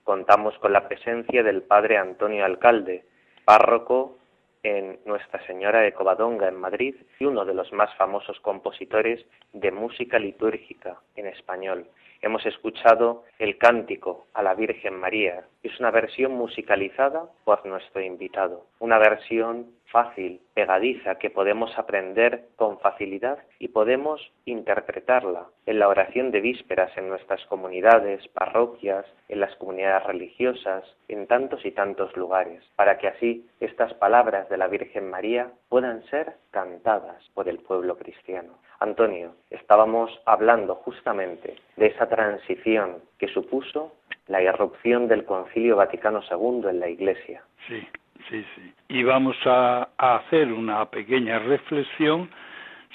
contamos 0.04 0.52
con 0.58 0.74
la 0.74 0.86
presencia 0.86 1.42
del 1.42 1.62
Padre 1.62 1.96
Antonio 1.96 2.44
Alcalde, 2.44 3.06
párroco 3.46 4.18
en 4.62 4.98
Nuestra 5.06 5.42
Señora 5.46 5.80
de 5.80 5.94
Covadonga, 5.94 6.46
en 6.46 6.56
Madrid, 6.56 6.94
y 7.20 7.24
uno 7.24 7.46
de 7.46 7.54
los 7.54 7.72
más 7.72 7.94
famosos 7.96 8.38
compositores 8.40 9.24
de 9.54 9.70
música 9.70 10.18
litúrgica 10.18 11.00
en 11.16 11.26
español. 11.28 11.86
Hemos 12.20 12.44
escuchado 12.46 13.24
el 13.38 13.58
cántico 13.58 14.26
a 14.34 14.42
la 14.42 14.54
Virgen 14.54 14.98
María. 14.98 15.44
Es 15.62 15.78
una 15.78 15.90
versión 15.90 16.32
musicalizada 16.32 17.26
por 17.44 17.64
nuestro 17.64 18.00
invitado, 18.00 18.66
una 18.80 18.98
versión 18.98 19.66
fácil, 19.90 20.40
pegadiza, 20.54 21.16
que 21.16 21.30
podemos 21.30 21.76
aprender 21.78 22.48
con 22.56 22.78
facilidad 22.78 23.38
y 23.58 23.68
podemos 23.68 24.20
interpretarla 24.44 25.46
en 25.66 25.78
la 25.78 25.88
oración 25.88 26.30
de 26.30 26.40
vísperas 26.40 26.90
en 26.96 27.08
nuestras 27.08 27.44
comunidades, 27.46 28.26
parroquias, 28.28 29.06
en 29.28 29.40
las 29.40 29.54
comunidades 29.56 30.04
religiosas, 30.04 30.84
en 31.08 31.26
tantos 31.26 31.64
y 31.64 31.72
tantos 31.72 32.16
lugares, 32.16 32.62
para 32.76 32.98
que 32.98 33.08
así 33.08 33.46
estas 33.60 33.94
palabras 33.94 34.48
de 34.48 34.56
la 34.56 34.68
Virgen 34.68 35.10
María 35.10 35.50
puedan 35.68 36.04
ser 36.04 36.34
cantadas 36.50 37.28
por 37.34 37.48
el 37.48 37.58
pueblo 37.58 37.96
cristiano. 37.96 38.58
Antonio, 38.80 39.34
estábamos 39.50 40.10
hablando 40.24 40.76
justamente 40.76 41.56
de 41.76 41.86
esa 41.86 42.08
transición 42.08 43.02
que 43.18 43.28
supuso 43.28 43.92
la 44.28 44.42
irrupción 44.42 45.08
del 45.08 45.24
Concilio 45.24 45.76
Vaticano 45.76 46.20
II 46.30 46.68
en 46.68 46.80
la 46.80 46.88
Iglesia. 46.88 47.42
Sí, 47.66 47.86
sí, 48.30 48.44
sí. 48.54 48.72
Y 48.88 49.02
vamos 49.02 49.36
a, 49.44 49.88
a 49.96 50.16
hacer 50.16 50.52
una 50.52 50.84
pequeña 50.86 51.38
reflexión 51.38 52.30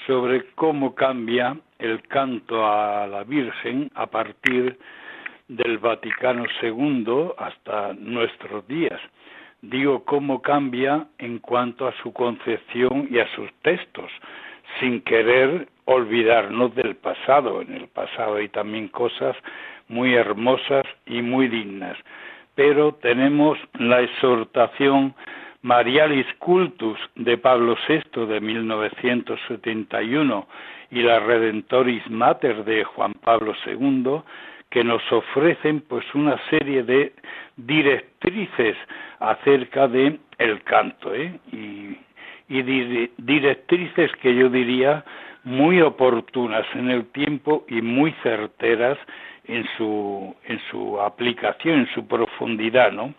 sobre 0.06 0.46
cómo 0.54 0.94
cambia 0.94 1.56
el 1.78 2.02
canto 2.08 2.66
a 2.66 3.06
la 3.06 3.24
Virgen 3.24 3.90
a 3.94 4.06
partir 4.06 4.78
del 5.48 5.78
Vaticano 5.78 6.44
II 6.62 7.32
hasta 7.38 7.92
nuestros 7.94 8.66
días. 8.66 9.00
Digo 9.62 10.04
cómo 10.04 10.42
cambia 10.42 11.06
en 11.18 11.38
cuanto 11.38 11.86
a 11.86 11.94
su 12.02 12.12
concepción 12.12 13.08
y 13.10 13.18
a 13.18 13.26
sus 13.34 13.50
textos, 13.62 14.10
sin 14.78 15.00
querer 15.02 15.68
olvidarnos 15.86 16.74
del 16.74 16.96
pasado. 16.96 17.62
En 17.62 17.74
el 17.74 17.88
pasado 17.88 18.36
hay 18.36 18.48
también 18.48 18.88
cosas 18.88 19.36
muy 19.88 20.14
hermosas 20.14 20.84
y 21.06 21.22
muy 21.22 21.48
dignas. 21.48 21.96
Pero 22.54 22.92
tenemos 22.94 23.58
la 23.78 24.02
exhortación 24.02 25.14
Marialis 25.62 26.26
Cultus 26.38 26.98
de 27.14 27.38
Pablo 27.38 27.76
VI 27.88 28.26
de 28.26 28.40
1971 28.40 30.46
y 30.90 31.02
la 31.02 31.20
Redentoris 31.20 32.08
Mater 32.10 32.64
de 32.64 32.84
Juan 32.84 33.14
Pablo 33.14 33.54
II 33.66 34.20
que 34.70 34.84
nos 34.84 35.02
ofrecen 35.10 35.80
pues 35.80 36.04
una 36.14 36.38
serie 36.50 36.82
de 36.82 37.14
directrices 37.56 38.76
acerca 39.20 39.88
de 39.88 40.18
el 40.38 40.62
canto 40.64 41.14
¿eh? 41.14 41.32
y, 41.52 41.96
y 42.48 42.62
di 42.62 43.10
directrices 43.16 44.12
que 44.20 44.34
yo 44.34 44.50
diría 44.50 45.04
muy 45.44 45.80
oportunas 45.80 46.66
en 46.74 46.90
el 46.90 47.06
tiempo 47.06 47.64
y 47.68 47.82
muy 47.82 48.12
certeras 48.22 48.98
en 49.46 49.66
su 49.76 50.34
en 50.46 50.60
su 50.70 51.00
aplicación, 51.00 51.80
en 51.80 51.88
su 51.94 52.06
profundidad, 52.06 52.92
¿no? 52.92 53.14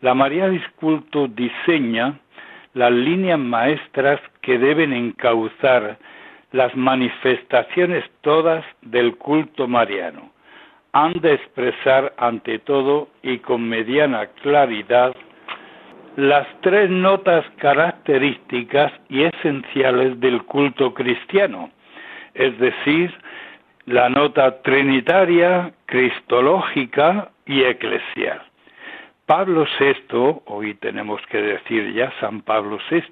La 0.00 0.14
María 0.14 0.48
Disculto 0.48 1.28
diseña 1.28 2.18
las 2.74 2.92
líneas 2.92 3.38
maestras 3.38 4.20
que 4.42 4.58
deben 4.58 4.92
encauzar 4.92 5.98
las 6.52 6.74
manifestaciones 6.76 8.04
todas 8.22 8.64
del 8.82 9.16
culto 9.16 9.68
mariano. 9.68 10.30
Han 10.92 11.12
de 11.14 11.34
expresar 11.34 12.12
ante 12.16 12.58
todo 12.58 13.08
y 13.22 13.38
con 13.38 13.68
mediana 13.68 14.26
claridad 14.42 15.14
las 16.16 16.46
tres 16.60 16.90
notas 16.90 17.44
características 17.58 18.92
y 19.08 19.22
esenciales 19.22 20.18
del 20.18 20.42
culto 20.42 20.92
cristiano, 20.92 21.70
es 22.34 22.58
decir, 22.58 23.14
la 23.86 24.08
nota 24.08 24.62
trinitaria, 24.62 25.72
cristológica 25.86 27.30
y 27.46 27.62
eclesial. 27.62 28.42
Pablo 29.26 29.66
VI, 29.78 30.42
hoy 30.46 30.74
tenemos 30.74 31.20
que 31.30 31.40
decir 31.40 31.92
ya 31.94 32.12
San 32.20 32.42
Pablo 32.42 32.78
VI, 32.90 33.04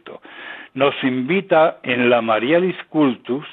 nos 0.75 0.95
invita 1.03 1.79
en 1.83 2.11
la 2.11 2.21
Marialis 2.21 2.77
Cultus 2.89 3.47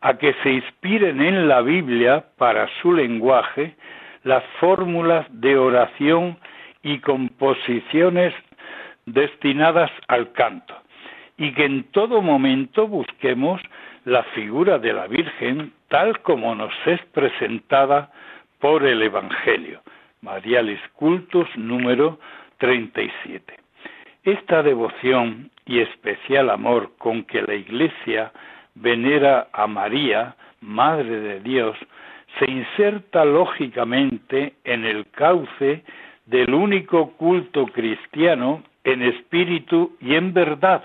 a 0.00 0.14
que 0.14 0.34
se 0.42 0.52
inspiren 0.52 1.20
en 1.20 1.48
la 1.48 1.60
Biblia 1.60 2.24
para 2.36 2.68
su 2.80 2.92
lenguaje 2.92 3.74
las 4.24 4.44
fórmulas 4.60 5.26
de 5.30 5.56
oración 5.56 6.38
y 6.82 6.98
composiciones 7.00 8.34
destinadas 9.06 9.90
al 10.08 10.32
canto, 10.32 10.74
y 11.36 11.52
que 11.52 11.64
en 11.64 11.84
todo 11.84 12.20
momento 12.20 12.86
busquemos 12.86 13.60
la 14.04 14.22
figura 14.34 14.78
de 14.78 14.92
la 14.92 15.06
Virgen 15.06 15.72
tal 15.88 16.20
como 16.20 16.54
nos 16.54 16.72
es 16.86 17.00
presentada 17.12 18.10
por 18.60 18.84
el 18.84 19.02
Evangelio. 19.02 19.80
Marialis 20.22 20.80
Cultus 20.94 21.48
número 21.56 22.18
37. 22.58 23.54
Esta 24.24 24.62
devoción 24.62 25.50
y 25.64 25.80
especial 25.80 26.50
amor 26.50 26.92
con 26.98 27.24
que 27.24 27.42
la 27.42 27.54
Iglesia 27.54 28.32
venera 28.74 29.48
a 29.52 29.66
María, 29.66 30.34
Madre 30.60 31.20
de 31.20 31.40
Dios, 31.40 31.76
se 32.38 32.50
inserta 32.50 33.24
lógicamente 33.24 34.54
en 34.64 34.84
el 34.84 35.06
cauce 35.10 35.82
del 36.26 36.52
único 36.52 37.12
culto 37.12 37.66
cristiano 37.66 38.62
en 38.84 39.02
espíritu 39.02 39.96
y 40.00 40.14
en 40.14 40.32
verdad. 40.32 40.82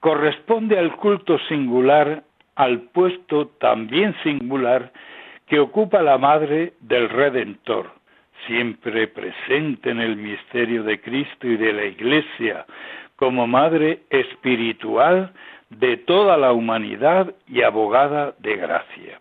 Corresponde 0.00 0.78
al 0.78 0.96
culto 0.96 1.38
singular, 1.48 2.22
al 2.56 2.80
puesto 2.92 3.48
también 3.58 4.14
singular 4.22 4.92
que 5.46 5.60
ocupa 5.60 6.02
la 6.02 6.18
madre 6.18 6.72
del 6.80 7.08
Redentor, 7.08 7.90
siempre 8.46 9.06
presente 9.06 9.90
en 9.90 10.00
el 10.00 10.16
misterio 10.16 10.82
de 10.82 11.00
Cristo 11.00 11.46
y 11.46 11.56
de 11.56 11.72
la 11.72 11.84
Iglesia, 11.84 12.66
como 13.16 13.46
madre 13.46 14.00
espiritual 14.10 15.32
de 15.70 15.96
toda 15.98 16.36
la 16.36 16.52
humanidad 16.52 17.34
y 17.46 17.62
abogada 17.62 18.34
de 18.38 18.56
gracia. 18.56 19.20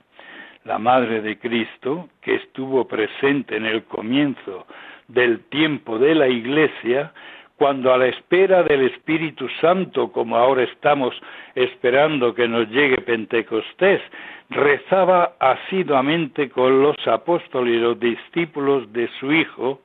La 0.63 0.79
Madre 0.79 1.21
de 1.21 1.37
Cristo, 1.37 2.09
que 2.21 2.35
estuvo 2.35 2.87
presente 2.87 3.55
en 3.55 3.65
el 3.65 3.83
comienzo 3.83 4.65
del 5.07 5.41
tiempo 5.45 5.99
de 5.99 6.15
la 6.15 6.27
Iglesia, 6.27 7.13
cuando 7.57 7.93
a 7.93 7.97
la 7.97 8.07
espera 8.07 8.63
del 8.63 8.81
Espíritu 8.81 9.47
Santo, 9.61 10.11
como 10.11 10.35
ahora 10.35 10.63
estamos 10.63 11.15
esperando 11.55 12.33
que 12.33 12.47
nos 12.47 12.69
llegue 12.69 12.97
Pentecostés, 12.97 14.01
rezaba 14.49 15.33
asiduamente 15.39 16.49
con 16.49 16.81
los 16.81 16.95
apóstoles 17.07 17.75
y 17.75 17.79
los 17.79 17.99
discípulos 17.99 18.91
de 18.91 19.09
su 19.19 19.31
Hijo, 19.31 19.81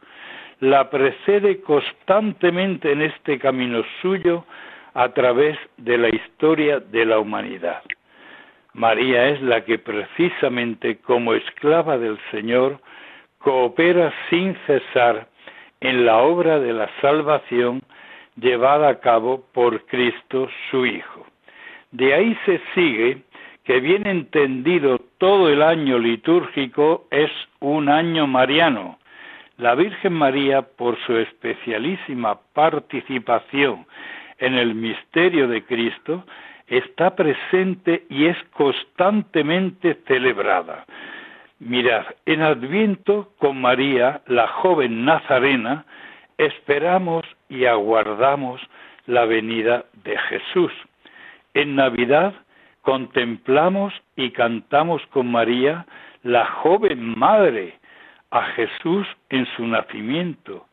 la 0.60 0.90
precede 0.90 1.60
constantemente 1.62 2.92
en 2.92 3.02
este 3.02 3.38
camino 3.38 3.82
suyo 4.02 4.44
a 4.94 5.08
través 5.10 5.56
de 5.76 5.96
la 5.96 6.08
historia 6.08 6.80
de 6.80 7.06
la 7.06 7.18
humanidad. 7.18 7.82
María 8.74 9.28
es 9.28 9.40
la 9.42 9.64
que 9.64 9.78
precisamente 9.78 10.98
como 10.98 11.34
esclava 11.34 11.98
del 11.98 12.18
Señor 12.30 12.80
coopera 13.38 14.12
sin 14.28 14.54
cesar 14.66 15.28
en 15.80 16.04
la 16.04 16.18
obra 16.18 16.58
de 16.58 16.72
la 16.72 16.90
salvación 17.00 17.82
llevada 18.36 18.88
a 18.88 19.00
cabo 19.00 19.44
por 19.52 19.86
Cristo 19.86 20.48
su 20.70 20.86
Hijo. 20.86 21.26
De 21.90 22.14
ahí 22.14 22.36
se 22.46 22.60
sigue 22.74 23.22
que 23.64 23.80
bien 23.80 24.06
entendido 24.06 24.98
todo 25.18 25.48
el 25.48 25.62
año 25.62 25.98
litúrgico 25.98 27.06
es 27.10 27.30
un 27.60 27.88
año 27.88 28.26
mariano. 28.26 28.98
La 29.58 29.74
Virgen 29.74 30.14
María, 30.14 30.62
por 30.62 30.98
su 31.04 31.16
especialísima 31.16 32.40
participación 32.54 33.86
en 34.38 34.54
el 34.54 34.74
misterio 34.74 35.48
de 35.48 35.62
Cristo, 35.64 36.24
está 36.66 37.14
presente 37.14 38.04
y 38.08 38.26
es 38.26 38.36
constantemente 38.52 39.98
celebrada. 40.06 40.86
Mirad, 41.60 42.06
en 42.24 42.40
Adviento 42.40 43.34
con 43.38 43.60
María, 43.60 44.22
la 44.26 44.48
joven 44.48 45.04
nazarena, 45.04 45.84
esperamos 46.38 47.26
y 47.50 47.66
aguardamos 47.66 48.62
la 49.06 49.26
venida 49.26 49.84
de 50.02 50.16
Jesús. 50.16 50.72
En 51.52 51.76
Navidad 51.76 52.32
contemplamos 52.80 53.92
y 54.16 54.30
cantamos 54.30 55.02
con 55.08 55.30
María, 55.30 55.84
la 56.22 56.46
joven 56.46 57.18
madre, 57.18 57.78
a 58.30 58.42
Jesús 58.54 59.06
en 59.28 59.44
su 59.54 59.66
nacimiento. 59.66 60.66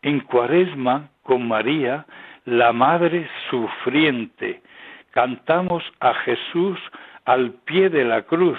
En 0.00 0.20
Cuaresma 0.20 1.10
con 1.22 1.46
María, 1.48 2.06
la 2.46 2.72
madre 2.72 3.28
sufriente. 3.50 4.62
Cantamos 5.10 5.84
a 6.00 6.14
Jesús 6.14 6.78
al 7.26 7.50
pie 7.66 7.90
de 7.90 8.04
la 8.04 8.22
cruz. 8.22 8.58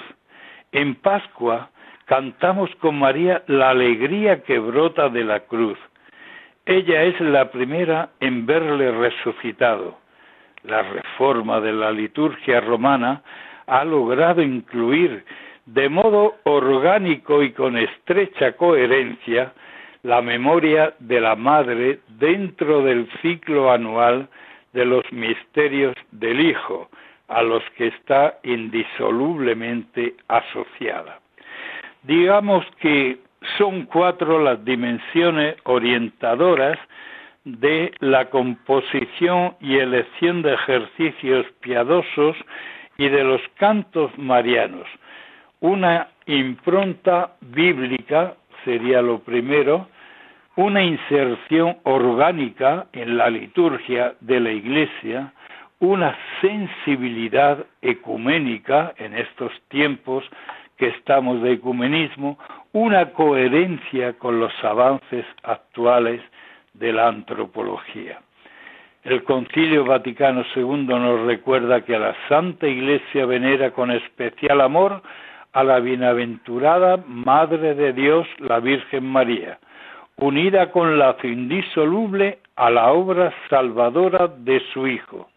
En 0.70 0.94
Pascua 0.94 1.71
cantamos 2.06 2.74
con 2.76 2.98
María 2.98 3.42
la 3.46 3.70
alegría 3.70 4.42
que 4.42 4.58
brota 4.58 5.08
de 5.08 5.24
la 5.24 5.40
cruz. 5.40 5.78
Ella 6.66 7.02
es 7.02 7.20
la 7.20 7.50
primera 7.50 8.10
en 8.20 8.46
verle 8.46 8.90
resucitado. 8.92 9.98
La 10.64 10.82
reforma 10.82 11.60
de 11.60 11.72
la 11.72 11.90
liturgia 11.90 12.60
romana 12.60 13.22
ha 13.66 13.84
logrado 13.84 14.42
incluir 14.42 15.24
de 15.66 15.88
modo 15.88 16.36
orgánico 16.44 17.42
y 17.42 17.52
con 17.52 17.76
estrecha 17.76 18.52
coherencia 18.52 19.52
la 20.02 20.20
memoria 20.20 20.94
de 20.98 21.20
la 21.20 21.36
Madre 21.36 22.00
dentro 22.08 22.82
del 22.82 23.08
ciclo 23.22 23.72
anual 23.72 24.28
de 24.72 24.84
los 24.84 25.10
misterios 25.12 25.94
del 26.10 26.40
Hijo, 26.40 26.88
a 27.28 27.42
los 27.42 27.62
que 27.76 27.88
está 27.88 28.38
indisolublemente 28.42 30.14
asociada. 30.28 31.21
Digamos 32.02 32.64
que 32.80 33.18
son 33.58 33.86
cuatro 33.86 34.42
las 34.42 34.64
dimensiones 34.64 35.56
orientadoras 35.64 36.78
de 37.44 37.92
la 38.00 38.30
composición 38.30 39.56
y 39.60 39.78
elección 39.78 40.42
de 40.42 40.54
ejercicios 40.54 41.46
piadosos 41.60 42.36
y 42.98 43.08
de 43.08 43.24
los 43.24 43.40
cantos 43.56 44.16
marianos. 44.16 44.86
Una 45.60 46.08
impronta 46.26 47.34
bíblica 47.40 48.34
sería 48.64 49.02
lo 49.02 49.20
primero, 49.20 49.88
una 50.56 50.82
inserción 50.82 51.78
orgánica 51.84 52.86
en 52.92 53.16
la 53.16 53.30
liturgia 53.30 54.14
de 54.20 54.40
la 54.40 54.50
Iglesia, 54.50 55.32
una 55.80 56.16
sensibilidad 56.40 57.64
ecuménica 57.80 58.92
en 58.98 59.14
estos 59.14 59.52
tiempos 59.68 60.24
que 60.82 60.88
estamos 60.88 61.40
de 61.42 61.52
ecumenismo, 61.52 62.36
una 62.72 63.12
coherencia 63.12 64.14
con 64.14 64.40
los 64.40 64.52
avances 64.64 65.24
actuales 65.44 66.20
de 66.74 66.92
la 66.92 67.06
antropología. 67.06 68.18
El 69.04 69.22
Concilio 69.22 69.84
Vaticano 69.84 70.42
II 70.56 70.86
nos 70.86 71.20
recuerda 71.20 71.82
que 71.82 71.96
la 71.96 72.16
Santa 72.28 72.66
Iglesia 72.66 73.26
venera 73.26 73.70
con 73.70 73.92
especial 73.92 74.60
amor 74.60 75.02
a 75.52 75.62
la 75.62 75.78
bienaventurada 75.78 76.96
Madre 77.06 77.76
de 77.76 77.92
Dios, 77.92 78.26
la 78.40 78.58
Virgen 78.58 79.04
María, 79.04 79.60
unida 80.16 80.72
con 80.72 80.98
lazo 80.98 81.28
indisoluble 81.28 82.40
a 82.56 82.70
la 82.70 82.90
obra 82.90 83.32
salvadora 83.48 84.26
de 84.26 84.60
su 84.72 84.88
Hijo. 84.88 85.30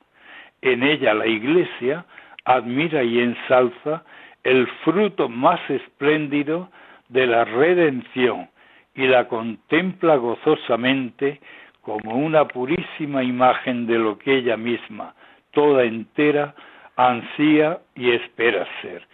En 0.64 0.82
ella 0.82 1.14
la 1.14 1.28
Iglesia 1.28 2.04
admira 2.46 3.04
y 3.04 3.20
ensalza 3.20 4.02
el 4.46 4.68
fruto 4.84 5.28
más 5.28 5.60
espléndido 5.70 6.70
de 7.10 7.26
la 7.26 7.44
redención 7.44 8.48
y 8.94 9.08
la 9.08 9.28
contempla 9.28 10.16
gozosamente 10.16 11.42
como 11.82 12.16
una 12.16 12.48
purísima 12.48 13.24
imagen 13.24 13.88
de 13.88 13.98
lo 13.98 14.18
que 14.18 14.38
ella 14.38 14.56
misma, 14.56 15.14
toda 15.52 15.84
entera, 15.84 16.56
ansía 16.96 17.80
y 17.96 18.12
espera 18.12 18.68
ser. 18.82 19.06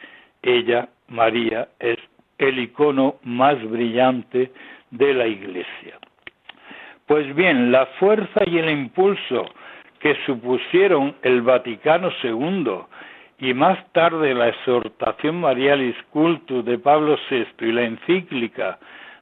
Ella, 0.44 0.90
María, 1.08 1.70
es 1.80 1.98
el 2.38 2.60
icono 2.60 3.16
más 3.24 3.62
brillante 3.70 4.52
de 4.92 5.14
la 5.14 5.28
Iglesia. 5.28 5.98
Pues 7.08 7.34
bien, 7.36 7.72
la 7.72 7.86
fuerza 8.00 8.42
y 8.46 8.58
el 8.58 8.70
impulso 8.70 9.46
que 10.00 10.16
supusieron 10.26 11.16
el 11.22 11.42
Vaticano 11.42 12.10
II 12.22 12.82
y 13.42 13.56
más 13.56 13.80
tarde 13.92 14.36
la 14.36 14.50
exhortación 14.50 15.42
Marialis 15.42 15.96
Cultus 16.12 16.64
de 16.64 16.78
Pablo 16.78 17.18
VI 17.28 17.48
y 17.60 17.72
la 17.72 17.82
encíclica 17.82 18.78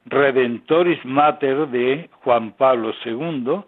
Redentoris 0.06 1.04
Mater 1.06 1.68
de 1.70 2.10
Juan 2.24 2.52
Pablo 2.52 2.92
II 3.06 3.62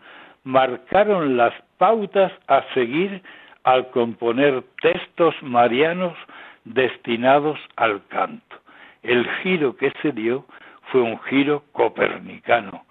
marcaron 0.43 1.37
las 1.37 1.53
pautas 1.77 2.33
a 2.47 2.63
seguir 2.73 3.23
al 3.63 3.89
componer 3.91 4.61
textos 4.81 5.33
marianos 5.41 6.17
destinados 6.65 7.57
al 7.77 8.05
canto. 8.07 8.57
El 9.03 9.25
giro 9.41 9.77
que 9.77 9.93
se 10.01 10.11
dio 10.11 10.45
fue 10.91 11.01
un 11.01 11.17
giro 11.21 11.63
copernicano, 11.71 12.83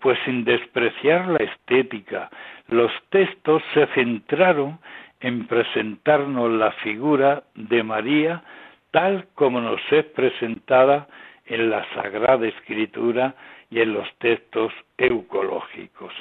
pues 0.00 0.18
sin 0.26 0.44
despreciar 0.44 1.28
la 1.28 1.38
estética, 1.38 2.28
los 2.68 2.92
textos 3.08 3.62
se 3.72 3.86
centraron 3.94 4.78
en 5.20 5.46
presentarnos 5.46 6.50
la 6.52 6.72
figura 6.72 7.44
de 7.54 7.82
María 7.82 8.42
tal 8.90 9.26
como 9.34 9.60
nos 9.60 9.80
es 9.90 10.04
presentada 10.06 11.06
en 11.46 11.70
la 11.70 11.84
Sagrada 11.94 12.46
Escritura 12.46 13.34
y 13.70 13.80
en 13.80 13.92
los 13.92 14.08
textos 14.18 14.72
eucológicos. 14.96 16.12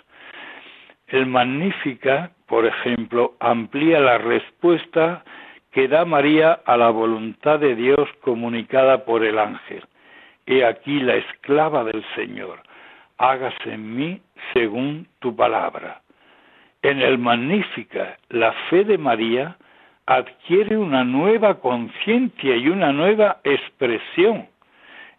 El 1.08 1.28
Magnífica, 1.28 2.32
por 2.48 2.66
ejemplo, 2.66 3.36
amplía 3.40 4.00
la 4.00 4.18
respuesta 4.18 5.24
que 5.72 5.88
da 5.88 6.06
María 6.06 6.60
a 6.66 6.78
la 6.78 6.90
voluntad 6.90 7.60
de 7.60 7.76
Dios 7.76 8.10
comunicada 8.22 9.06
por 9.06 9.24
el 9.24 9.38
ángel. 9.38 9.84
He 10.46 10.66
aquí 10.66 11.00
la 11.00 11.16
esclava 11.16 11.84
del 11.84 12.04
Señor, 12.16 12.62
hágase 13.18 13.74
en 13.74 13.96
mí 13.96 14.22
según 14.54 15.08
tu 15.20 15.36
palabra. 15.36 16.02
En 16.86 17.02
el 17.02 17.18
Magnífica, 17.18 18.16
la 18.30 18.52
fe 18.70 18.84
de 18.84 19.00
María 19.00 19.58
adquiere 20.06 20.78
una 20.78 21.04
nueva 21.04 21.60
conciencia 21.60 22.56
y 22.56 22.70
una 22.70 22.94
nueva 22.94 23.38
expresión. 23.44 24.46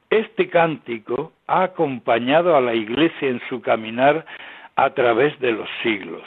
Este 0.08 0.48
cántico 0.48 1.32
ha 1.48 1.64
acompañado 1.64 2.56
a 2.56 2.60
la 2.60 2.72
Iglesia 2.72 3.30
en 3.30 3.40
su 3.48 3.60
caminar 3.62 4.24
a 4.76 4.90
través 4.90 5.36
de 5.40 5.50
los 5.50 5.68
siglos, 5.82 6.22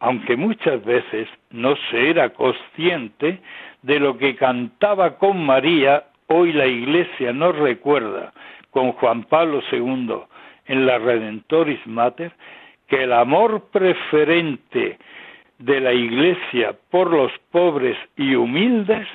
aunque 0.00 0.34
muchas 0.34 0.84
veces 0.84 1.28
no 1.50 1.76
se 1.92 2.10
era 2.10 2.30
consciente 2.30 3.38
de 3.82 4.00
lo 4.00 4.18
que 4.18 4.34
cantaba 4.34 5.18
con 5.18 5.46
María 5.46 6.02
hoy 6.26 6.52
la 6.52 6.66
Iglesia 6.66 7.32
nos 7.32 7.54
recuerda 7.54 8.32
con 8.72 8.90
Juan 8.90 9.22
Pablo 9.22 9.62
II 9.70 10.16
en 10.66 10.84
la 10.84 10.98
Redentoris 10.98 11.86
Mater, 11.86 12.32
que 12.88 13.04
el 13.04 13.12
amor 13.12 13.64
preferente 13.70 14.98
de 15.58 15.80
la 15.80 15.92
Iglesia 15.92 16.76
por 16.90 17.10
los 17.10 17.32
pobres 17.50 17.96
y 18.16 18.34
humildes 18.34 19.06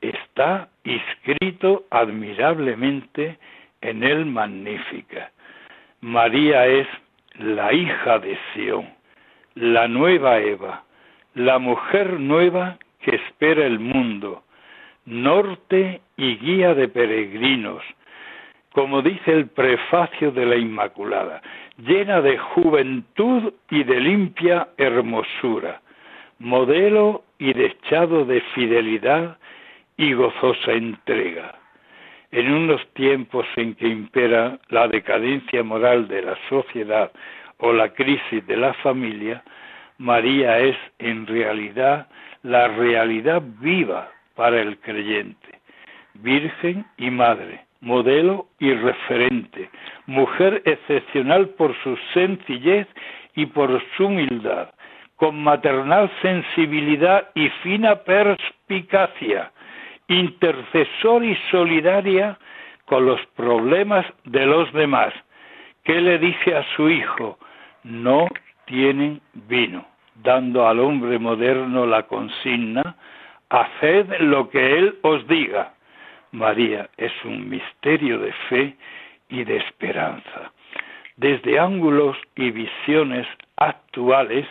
está 0.00 0.68
inscrito 0.84 1.84
admirablemente 1.90 3.38
en 3.80 4.02
el 4.02 4.26
Magnífica. 4.26 5.30
María 6.00 6.66
es 6.66 6.86
la 7.38 7.72
hija 7.72 8.18
de 8.18 8.38
Sión, 8.52 8.88
la 9.54 9.88
nueva 9.88 10.38
Eva, 10.38 10.84
la 11.34 11.58
mujer 11.58 12.18
nueva 12.20 12.78
que 13.00 13.16
espera 13.16 13.66
el 13.66 13.78
mundo, 13.78 14.42
norte 15.04 16.00
y 16.16 16.36
guía 16.36 16.74
de 16.74 16.88
peregrinos, 16.88 17.82
como 18.72 19.02
dice 19.02 19.32
el 19.32 19.46
prefacio 19.48 20.30
de 20.30 20.46
la 20.46 20.56
Inmaculada, 20.56 21.42
llena 21.78 22.20
de 22.20 22.38
juventud 22.38 23.52
y 23.70 23.84
de 23.84 24.00
limpia 24.00 24.68
hermosura, 24.76 25.80
modelo 26.38 27.24
y 27.38 27.52
dechado 27.52 28.24
de 28.24 28.40
fidelidad 28.54 29.38
y 29.96 30.12
gozosa 30.12 30.72
entrega. 30.72 31.54
En 32.30 32.52
unos 32.52 32.86
tiempos 32.92 33.46
en 33.56 33.74
que 33.74 33.88
impera 33.88 34.58
la 34.68 34.86
decadencia 34.86 35.62
moral 35.62 36.08
de 36.08 36.22
la 36.22 36.36
sociedad 36.48 37.10
o 37.58 37.72
la 37.72 37.92
crisis 37.94 38.46
de 38.46 38.56
la 38.56 38.74
familia, 38.74 39.42
María 39.96 40.58
es 40.60 40.76
en 40.98 41.26
realidad 41.26 42.06
la 42.42 42.68
realidad 42.68 43.42
viva 43.60 44.12
para 44.36 44.60
el 44.60 44.78
creyente, 44.78 45.58
virgen 46.14 46.84
y 46.96 47.10
madre, 47.10 47.64
modelo 47.80 48.46
y 48.58 48.72
referente, 48.72 49.70
mujer 50.06 50.62
excepcional 50.64 51.50
por 51.50 51.74
su 51.82 51.96
sencillez 52.12 52.86
y 53.34 53.46
por 53.46 53.82
su 53.96 54.06
humildad, 54.06 54.70
con 55.16 55.42
maternal 55.42 56.10
sensibilidad 56.22 57.28
y 57.34 57.48
fina 57.62 57.96
perspicacia, 57.96 59.52
intercesor 60.08 61.24
y 61.24 61.36
solidaria 61.50 62.38
con 62.86 63.06
los 63.06 63.24
problemas 63.36 64.06
de 64.24 64.46
los 64.46 64.72
demás. 64.72 65.12
¿Qué 65.84 66.00
le 66.00 66.18
dice 66.18 66.56
a 66.56 66.64
su 66.74 66.88
hijo? 66.88 67.38
No 67.84 68.26
tienen 68.64 69.20
vino, 69.34 69.86
dando 70.16 70.66
al 70.66 70.80
hombre 70.80 71.18
moderno 71.18 71.86
la 71.86 72.02
consigna, 72.04 72.96
haced 73.48 74.20
lo 74.20 74.50
que 74.50 74.78
él 74.78 74.98
os 75.02 75.26
diga. 75.26 75.74
María 76.32 76.88
es 76.96 77.12
un 77.24 77.48
misterio 77.48 78.18
de 78.18 78.32
fe 78.48 78.76
y 79.28 79.44
de 79.44 79.56
esperanza. 79.56 80.52
Desde 81.16 81.58
ángulos 81.58 82.16
y 82.36 82.50
visiones 82.50 83.26
actuales, 83.56 84.46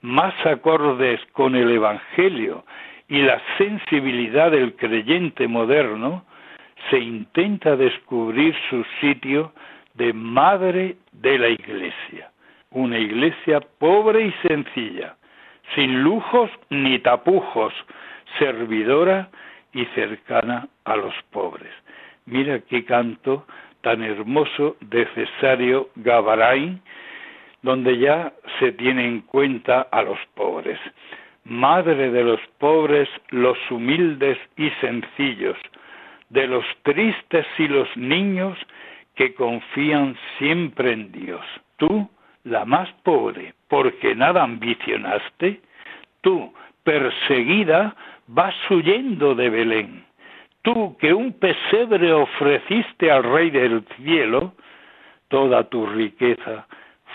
más 0.00 0.34
acordes 0.44 1.20
con 1.32 1.54
el 1.54 1.70
Evangelio 1.70 2.64
y 3.08 3.22
la 3.22 3.40
sensibilidad 3.58 4.50
del 4.50 4.74
creyente 4.74 5.46
moderno, 5.46 6.24
se 6.90 6.98
intenta 6.98 7.76
descubrir 7.76 8.54
su 8.68 8.84
sitio 9.00 9.52
de 9.94 10.12
madre 10.12 10.96
de 11.12 11.38
la 11.38 11.48
Iglesia, 11.48 12.30
una 12.70 12.98
Iglesia 12.98 13.60
pobre 13.78 14.26
y 14.26 14.48
sencilla, 14.48 15.16
sin 15.74 16.02
lujos 16.02 16.50
ni 16.70 16.98
tapujos, 16.98 17.72
servidora 18.38 19.28
y 19.72 19.84
cercana 19.94 20.68
a 20.84 20.96
los 20.96 21.14
pobres. 21.30 21.72
Mira 22.26 22.60
qué 22.60 22.84
canto 22.84 23.46
tan 23.82 24.02
hermoso 24.02 24.76
de 24.80 25.06
Cesario 25.14 25.90
Gavaray, 25.96 26.80
donde 27.62 27.98
ya 27.98 28.32
se 28.58 28.72
tiene 28.72 29.06
en 29.06 29.20
cuenta 29.22 29.82
a 29.90 30.02
los 30.02 30.18
pobres. 30.34 30.78
Madre 31.44 32.10
de 32.10 32.24
los 32.24 32.40
pobres, 32.58 33.08
los 33.30 33.58
humildes 33.70 34.38
y 34.56 34.70
sencillos, 34.80 35.56
de 36.30 36.46
los 36.46 36.64
tristes 36.82 37.46
y 37.58 37.68
los 37.68 37.88
niños 37.96 38.56
que 39.14 39.34
confían 39.34 40.16
siempre 40.38 40.92
en 40.92 41.12
Dios. 41.12 41.44
Tú, 41.76 42.08
la 42.44 42.64
más 42.64 42.90
pobre, 43.02 43.54
porque 43.68 44.14
nada 44.14 44.42
ambicionaste, 44.42 45.60
tú, 46.20 46.52
perseguida, 46.84 47.94
vas 48.26 48.54
huyendo 48.70 49.34
de 49.34 49.50
Belén. 49.50 50.04
Tú 50.62 50.96
que 50.98 51.12
un 51.12 51.32
pesebre 51.32 52.12
ofreciste 52.12 53.10
al 53.10 53.24
Rey 53.24 53.50
del 53.50 53.84
cielo, 53.96 54.52
toda 55.28 55.64
tu 55.68 55.86
riqueza 55.86 56.66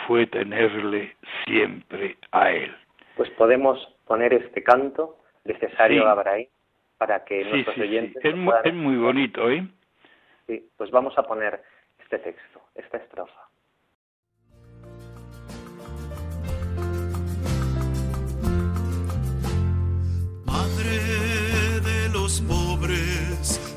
fue 0.05 0.28
tenerle 0.28 1.16
siempre 1.45 2.18
a 2.32 2.51
él. 2.51 2.76
Pues 3.16 3.30
podemos 3.32 3.80
poner 4.05 4.34
este 4.34 4.64
canto 4.64 5.18
de 5.43 5.58
Cesario 5.58 6.03
Sí. 6.03 6.08
Abraí 6.08 6.49
para 6.97 7.24
que 7.24 7.43
Sí, 7.43 7.49
nuestros 7.49 7.76
sí, 7.76 7.82
oyentes 7.82 8.26
Es, 8.26 8.34
puedan 8.34 8.66
es 8.66 8.74
muy 8.74 8.97
bonito, 8.97 9.49
¿eh? 9.49 9.68
Sí, 10.47 10.70
pues 10.78 10.91
vamos 10.91 11.18
a 11.18 11.24
poner 11.24 11.62
este 11.99 12.20
texto, 12.20 12.62
esta 12.76 12.97
estrofa. 12.97 13.47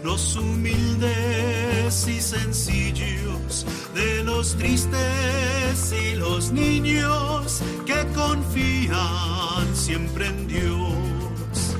Los 0.02 0.36
humildes 0.36 2.06
y 2.08 2.20
sencillos, 2.20 3.66
de 3.94 4.24
los 4.24 4.56
tristes 4.56 5.92
y 5.92 6.14
los 6.16 6.52
niños 6.52 7.60
que 7.84 8.06
confían 8.14 9.74
siempre 9.74 10.26
en 10.26 10.48
Dios. 10.48 11.76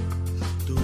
Tú, 0.66 0.76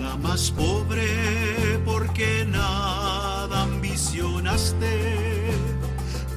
la 0.00 0.16
más 0.16 0.50
pobre, 0.50 1.78
porque 1.84 2.46
nada 2.48 3.62
ambicionaste. 3.62 5.52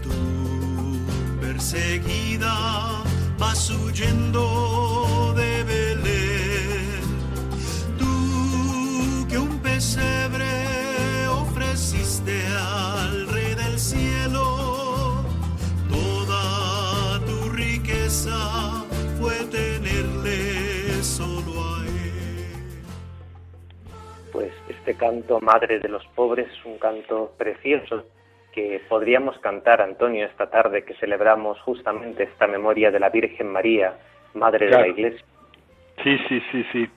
Tú, 0.03 0.99
perseguida, 1.41 3.03
vas 3.39 3.69
huyendo 3.71 4.74
este 24.85 24.99
canto, 24.99 25.41
Madre 25.41 25.79
de 25.79 25.89
los 25.89 26.05
Pobres, 26.13 26.47
es 26.47 26.63
un 26.63 26.77
canto 26.77 27.33
precioso 27.39 28.05
que 28.53 28.79
podríamos 28.87 29.35
cantar, 29.39 29.81
Antonio, 29.81 30.27
esta 30.27 30.47
tarde 30.51 30.85
que 30.85 30.93
celebramos 30.93 31.59
justamente 31.61 32.25
esta 32.25 32.45
memoria 32.45 32.91
de 32.91 32.99
la 32.99 33.09
Virgen 33.09 33.51
María, 33.51 33.95
Madre 34.35 34.67
de 34.67 34.71
la 34.71 34.87
Iglesia. 34.87 35.25
Sí, 36.03 36.19
sí, 36.29 36.39
sí, 36.51 36.65
sí. 36.71 36.89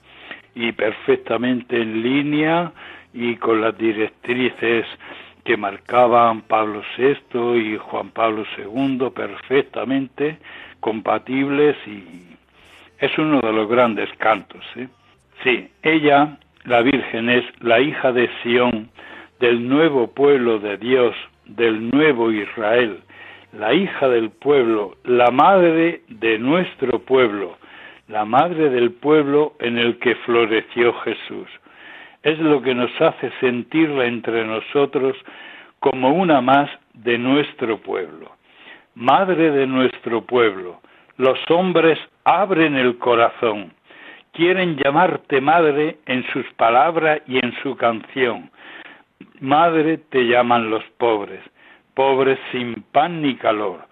Y 0.53 0.71
perfectamente 0.73 1.81
en 1.81 2.03
línea 2.03 2.71
y 3.11 3.37
con 3.37 3.59
las 3.59 3.75
directrices 3.75 4.85
que 5.43 5.57
marcaban 5.57 6.41
Pablo 6.43 6.83
VI 6.95 7.57
y 7.57 7.77
Juan 7.77 8.11
Pablo 8.11 8.43
II, 8.55 9.09
perfectamente 9.15 10.37
compatibles 10.79 11.75
y 11.87 12.37
es 12.99 13.17
uno 13.17 13.41
de 13.41 13.51
los 13.51 13.67
grandes 13.67 14.09
cantos. 14.19 14.63
¿eh? 14.75 14.87
Sí, 15.43 15.71
ella, 15.81 16.37
la 16.65 16.81
Virgen, 16.81 17.29
es 17.29 17.43
la 17.61 17.79
hija 17.79 18.11
de 18.11 18.29
Sión, 18.43 18.89
del 19.39 19.67
nuevo 19.67 20.07
pueblo 20.07 20.59
de 20.59 20.77
Dios, 20.77 21.15
del 21.45 21.89
nuevo 21.89 22.31
Israel, 22.31 22.99
la 23.53 23.73
hija 23.73 24.09
del 24.09 24.29
pueblo, 24.29 24.95
la 25.03 25.31
madre 25.31 26.01
de 26.07 26.37
nuestro 26.37 26.99
pueblo, 26.99 27.57
la 28.07 28.25
madre 28.25 28.69
del 28.69 28.91
pueblo 28.91 29.53
en 29.59 29.77
el 29.77 29.97
que 29.99 30.15
floreció 30.15 30.93
Jesús. 31.01 31.47
Es 32.23 32.37
lo 32.39 32.61
que 32.61 32.75
nos 32.75 32.91
hace 33.01 33.31
sentirla 33.39 34.05
entre 34.05 34.45
nosotros 34.45 35.15
como 35.79 36.09
una 36.09 36.41
más 36.41 36.69
de 36.93 37.17
nuestro 37.17 37.77
pueblo. 37.77 38.31
Madre 38.95 39.51
de 39.51 39.65
nuestro 39.65 40.21
pueblo, 40.21 40.81
los 41.17 41.39
hombres 41.49 41.97
abren 42.25 42.75
el 42.75 42.97
corazón, 42.97 43.71
quieren 44.33 44.77
llamarte 44.77 45.41
madre 45.41 45.97
en 46.05 46.25
sus 46.31 46.45
palabras 46.53 47.21
y 47.27 47.37
en 47.43 47.53
su 47.61 47.75
canción. 47.75 48.49
Madre 49.39 49.97
te 49.97 50.27
llaman 50.27 50.69
los 50.69 50.83
pobres, 50.97 51.41
pobres 51.93 52.39
sin 52.51 52.83
pan 52.91 53.21
ni 53.21 53.35
calor, 53.35 53.85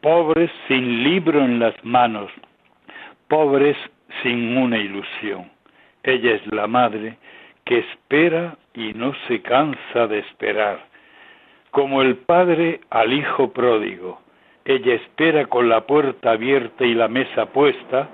pobres 0.00 0.50
sin 0.66 1.02
libro 1.04 1.44
en 1.44 1.58
las 1.58 1.74
manos, 1.84 2.30
pobres 3.28 3.76
sin 4.22 4.56
una 4.56 4.78
ilusión. 4.78 5.50
Ella 6.02 6.34
es 6.36 6.46
la 6.52 6.66
madre 6.66 7.18
que 7.64 7.78
espera 7.78 8.56
y 8.74 8.94
no 8.94 9.12
se 9.26 9.42
cansa 9.42 10.06
de 10.06 10.20
esperar, 10.20 10.86
como 11.70 12.00
el 12.00 12.16
padre 12.16 12.80
al 12.90 13.12
hijo 13.12 13.52
pródigo. 13.52 14.20
Ella 14.64 14.94
espera 14.94 15.46
con 15.46 15.68
la 15.68 15.86
puerta 15.86 16.32
abierta 16.32 16.84
y 16.84 16.94
la 16.94 17.08
mesa 17.08 17.46
puesta 17.46 18.08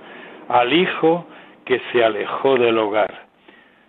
al 0.48 0.72
hijo 0.72 1.26
que 1.64 1.80
se 1.90 2.04
alejó 2.04 2.56
del 2.56 2.78
hogar. 2.78 3.26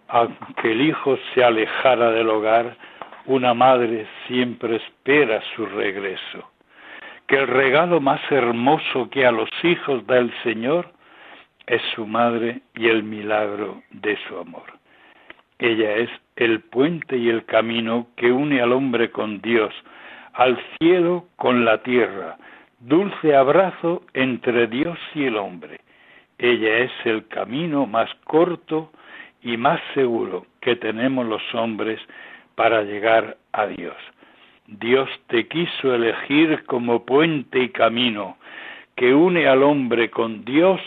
Aunque 0.07 0.71
el 0.71 0.82
hijo 0.82 1.17
se 1.34 1.43
alejara 1.43 2.11
del 2.11 2.30
hogar, 2.30 2.76
una 3.26 3.53
madre 3.53 4.05
siempre 4.28 4.78
espera 4.78 5.41
su 5.55 5.65
regreso. 5.65 6.51
Que 7.28 7.38
el 7.38 7.47
regalo 7.47 7.99
más 7.99 8.21
hermoso 8.32 9.09
que 9.09 9.26
a 9.26 9.32
los 9.32 9.49
hijos 9.63 10.05
da 10.05 10.17
el 10.17 10.32
Señor 10.43 10.91
es 11.65 11.82
su 11.95 12.05
madre 12.05 12.61
y 12.76 12.88
el 12.88 13.03
milagro 13.03 13.82
de 13.89 14.17
su 14.28 14.38
amor. 14.38 14.65
Ella 15.57 15.95
es 15.95 16.09
el 16.36 16.59
puente 16.61 17.17
y 17.17 17.30
el 17.30 17.45
camino 17.45 18.07
que 18.17 18.32
une 18.32 18.61
al 18.61 18.73
hombre 18.73 19.09
con 19.09 19.41
Dios, 19.41 19.73
al 20.34 20.59
cielo 20.78 21.26
con 21.38 21.65
la 21.65 21.82
tierra, 21.82 22.38
dulce 22.80 23.36
abrazo 23.36 24.03
entre 24.13 24.67
Dios 24.67 24.99
y 25.15 25.26
el 25.26 25.38
hombre. 25.38 25.80
Ella 26.38 26.79
es 26.79 26.91
el 27.05 27.27
camino 27.27 27.86
más 27.86 28.13
corto 28.25 28.91
y 29.41 29.57
más 29.57 29.79
seguro 29.93 30.45
que 30.59 30.75
tenemos 30.75 31.25
los 31.25 31.41
hombres 31.53 31.99
para 32.55 32.83
llegar 32.83 33.38
a 33.53 33.67
Dios. 33.67 33.95
Dios 34.67 35.09
te 35.27 35.47
quiso 35.47 35.93
elegir 35.93 36.65
como 36.65 37.05
puente 37.05 37.59
y 37.59 37.69
camino 37.69 38.38
que 38.95 39.13
une 39.13 39.47
al 39.47 39.63
hombre 39.63 40.09
con 40.09 40.43
Dios 40.43 40.81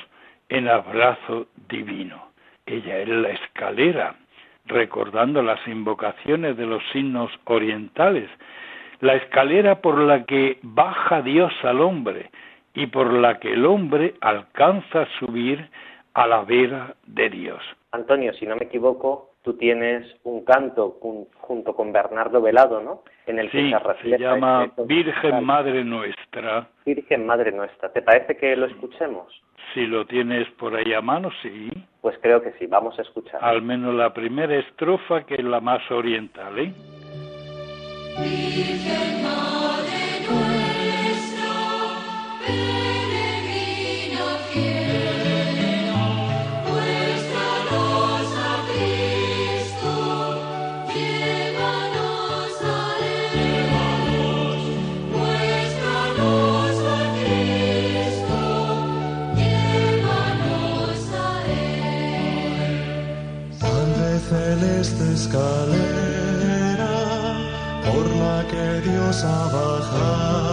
en 0.49 0.69
abrazo 0.69 1.47
divino. 1.69 2.31
Ella 2.67 2.99
es 2.99 3.09
la 3.09 3.31
escalera, 3.31 4.17
recordando 4.67 5.43
las 5.43 5.67
invocaciones 5.67 6.57
de 6.57 6.67
los 6.67 6.83
signos 6.93 7.31
orientales, 7.45 8.29
la 9.01 9.15
escalera 9.15 9.81
por 9.81 9.99
la 9.99 10.25
que 10.25 10.59
baja 10.63 11.23
Dios 11.23 11.53
al 11.63 11.81
hombre 11.81 12.31
y 12.79 12.87
por 12.87 13.13
la 13.13 13.41
que 13.41 13.53
el 13.53 13.67
hombre 13.67 14.15
alcanza 14.21 15.03
a 15.03 15.09
subir 15.19 15.69
a 16.15 16.29
la 16.29 16.43
vera 16.43 16.95
de 17.07 17.29
Dios. 17.29 17.61
Antonio, 17.91 18.33
si 18.35 18.47
no 18.47 18.55
me 18.55 18.67
equivoco, 18.67 19.31
tú 19.43 19.55
tienes 19.55 20.07
un 20.23 20.45
canto 20.45 21.01
junto 21.41 21.75
con 21.75 21.93
Bernardo 21.93 22.41
Velado, 22.41 22.81
¿no? 22.81 23.03
En 23.27 23.41
el 23.41 23.51
que 23.51 23.63
sí, 23.63 23.73
se, 24.03 24.11
se 24.11 24.19
llama 24.19 24.67
este 24.67 24.85
Virgen 24.85 25.45
Madre 25.45 25.83
Nuestra. 25.83 26.69
Virgen 26.87 27.27
Madre 27.27 27.51
Nuestra. 27.51 27.93
¿Te 27.93 28.01
parece 28.01 28.37
que 28.37 28.55
lo 28.55 28.67
escuchemos? 28.67 29.27
Si 29.75 29.85
lo 29.85 30.07
tienes 30.07 30.49
por 30.53 30.77
ahí 30.77 30.95
a 30.95 31.01
mano, 31.01 31.31
sí. 31.43 31.71
Pues 32.01 32.17
creo 32.23 32.41
que 32.41 32.53
sí, 32.61 32.67
vamos 32.67 32.97
a 32.99 33.03
escuchar. 33.03 33.41
Al 33.43 33.61
menos 33.61 33.93
la 33.93 34.15
primera 34.15 34.57
estrofa, 34.57 35.27
que 35.27 35.35
es 35.35 35.45
la 35.45 35.61
más 35.61 35.83
oriental, 35.91 36.59
¿eh? 36.61 36.73
Virgen 38.21 39.18
escalera, 65.29 66.95
por 67.85 68.07
la 68.17 68.37
que 68.51 68.81
Dios 68.89 69.25
ha 69.25 69.45
bajado, 69.53 70.48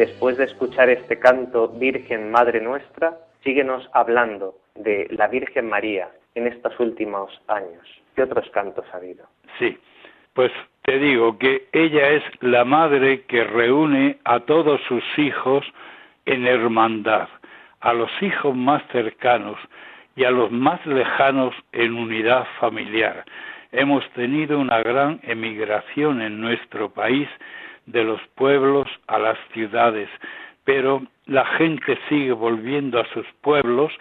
Después 0.00 0.38
de 0.38 0.44
escuchar 0.44 0.88
este 0.88 1.18
canto 1.18 1.68
Virgen 1.68 2.30
Madre 2.30 2.62
Nuestra, 2.62 3.18
síguenos 3.44 3.86
hablando 3.92 4.54
de 4.74 5.06
la 5.10 5.28
Virgen 5.28 5.68
María 5.68 6.08
en 6.34 6.46
estos 6.46 6.72
últimos 6.80 7.30
años. 7.48 7.86
¿Qué 8.16 8.22
otros 8.22 8.48
cantos 8.48 8.86
ha 8.94 8.96
habido? 8.96 9.26
Sí, 9.58 9.76
pues 10.32 10.50
te 10.84 10.98
digo 10.98 11.36
que 11.36 11.68
ella 11.72 12.12
es 12.12 12.22
la 12.40 12.64
madre 12.64 13.26
que 13.26 13.44
reúne 13.44 14.16
a 14.24 14.40
todos 14.40 14.80
sus 14.88 15.04
hijos 15.18 15.66
en 16.24 16.46
hermandad, 16.46 17.28
a 17.80 17.92
los 17.92 18.10
hijos 18.22 18.56
más 18.56 18.82
cercanos 18.92 19.58
y 20.16 20.24
a 20.24 20.30
los 20.30 20.50
más 20.50 20.80
lejanos 20.86 21.54
en 21.72 21.92
unidad 21.92 22.46
familiar. 22.58 23.26
Hemos 23.70 24.08
tenido 24.12 24.60
una 24.60 24.82
gran 24.82 25.20
emigración 25.24 26.22
en 26.22 26.40
nuestro 26.40 26.88
país 26.88 27.28
de 27.86 28.04
los 28.04 28.20
pueblos 28.34 28.88
a 29.06 29.18
las 29.18 29.38
ciudades, 29.52 30.08
pero 30.64 31.02
la 31.26 31.44
gente 31.44 31.98
sigue 32.08 32.32
volviendo 32.32 33.00
a 33.00 33.06
sus 33.06 33.26
pueblos, 33.40 33.92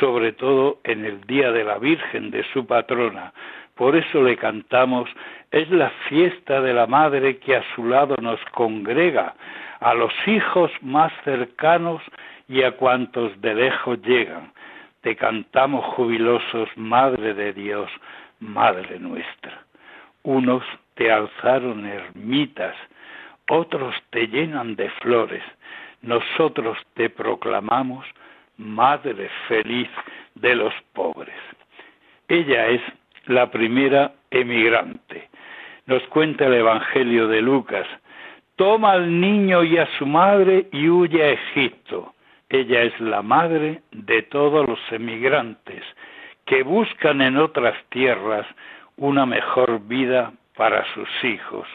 sobre 0.00 0.32
todo 0.32 0.78
en 0.84 1.04
el 1.04 1.20
Día 1.22 1.52
de 1.52 1.64
la 1.64 1.78
Virgen, 1.78 2.30
de 2.30 2.44
su 2.52 2.66
patrona. 2.66 3.32
Por 3.74 3.96
eso 3.96 4.22
le 4.22 4.36
cantamos, 4.36 5.10
es 5.50 5.68
la 5.70 5.90
fiesta 6.08 6.60
de 6.60 6.72
la 6.72 6.86
Madre 6.86 7.38
que 7.38 7.56
a 7.56 7.64
su 7.74 7.84
lado 7.86 8.16
nos 8.20 8.40
congrega, 8.52 9.34
a 9.80 9.94
los 9.94 10.12
hijos 10.26 10.70
más 10.80 11.12
cercanos 11.24 12.02
y 12.48 12.62
a 12.62 12.72
cuantos 12.72 13.40
de 13.40 13.54
lejos 13.54 14.00
llegan. 14.02 14.52
Te 15.00 15.16
cantamos 15.16 15.84
jubilosos, 15.96 16.68
Madre 16.76 17.34
de 17.34 17.52
Dios, 17.52 17.90
Madre 18.40 18.98
nuestra. 18.98 19.64
Unos 20.22 20.62
te 20.94 21.10
alzaron 21.10 21.84
ermitas, 21.84 22.74
otros 23.48 23.94
te 24.10 24.26
llenan 24.26 24.76
de 24.76 24.90
flores, 24.90 25.42
nosotros 26.02 26.78
te 26.94 27.10
proclamamos 27.10 28.06
Madre 28.56 29.28
feliz 29.48 29.88
de 30.36 30.54
los 30.54 30.72
pobres. 30.92 31.34
Ella 32.28 32.68
es 32.68 32.80
la 33.26 33.50
primera 33.50 34.12
emigrante. 34.30 35.28
Nos 35.86 36.02
cuenta 36.04 36.46
el 36.46 36.54
Evangelio 36.54 37.26
de 37.26 37.42
Lucas. 37.42 37.86
Toma 38.56 38.92
al 38.92 39.20
niño 39.20 39.64
y 39.64 39.78
a 39.78 39.88
su 39.98 40.06
madre 40.06 40.68
y 40.70 40.88
huye 40.88 41.22
a 41.22 41.30
Egipto. 41.30 42.14
Ella 42.48 42.82
es 42.82 42.98
la 43.00 43.22
madre 43.22 43.82
de 43.90 44.22
todos 44.22 44.68
los 44.68 44.78
emigrantes 44.92 45.82
que 46.46 46.62
buscan 46.62 47.20
en 47.22 47.36
otras 47.36 47.74
tierras 47.88 48.46
una 48.96 49.26
mejor 49.26 49.80
vida 49.80 50.32
para 50.56 50.84
sus 50.94 51.08
hijos. 51.24 51.66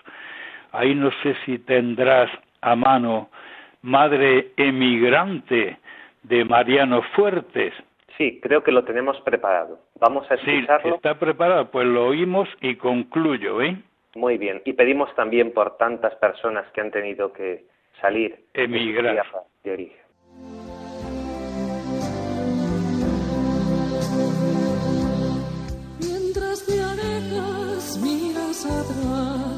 Ahí 0.72 0.93
no 0.95 1.09
sé 1.24 1.36
si 1.45 1.59
tendrás 1.59 2.30
a 2.61 2.76
mano 2.76 3.30
Madre 3.82 4.51
Emigrante 4.57 5.78
de 6.24 6.45
Mariano 6.45 7.01
Fuertes. 7.15 7.74
Sí, 8.17 8.39
creo 8.41 8.63
que 8.63 8.72
lo 8.74 8.84
tenemos 8.84 9.20
preparado. 9.22 9.80
Vamos 9.99 10.30
a 10.30 10.36
Sí, 10.38 10.51
escucharlo. 10.51 10.95
está 10.95 11.17
preparado, 11.17 11.72
pues 11.72 11.88
lo 11.88 12.07
oímos 12.07 12.49
y 12.61 12.76
concluyo, 12.76 13.61
¿eh? 13.61 13.78
Muy 14.15 14.38
bien. 14.38 14.61
Y 14.65 14.74
pedimos 14.74 15.13
también 15.15 15.53
por 15.53 15.78
tantas 15.78 16.13
personas 16.15 16.65
que 16.74 16.82
han 16.82 16.91
tenido 16.91 17.32
que 17.32 17.63
salir 18.01 18.43
de 18.53 18.63
Emigrar. 18.63 19.13
tierra 19.13 19.39
de 19.63 19.72
origen. 19.72 19.99
Mientras 25.99 26.65
te 26.65 26.82
alejas, 26.82 27.97
miras 28.01 28.65
atrás, 28.65 29.48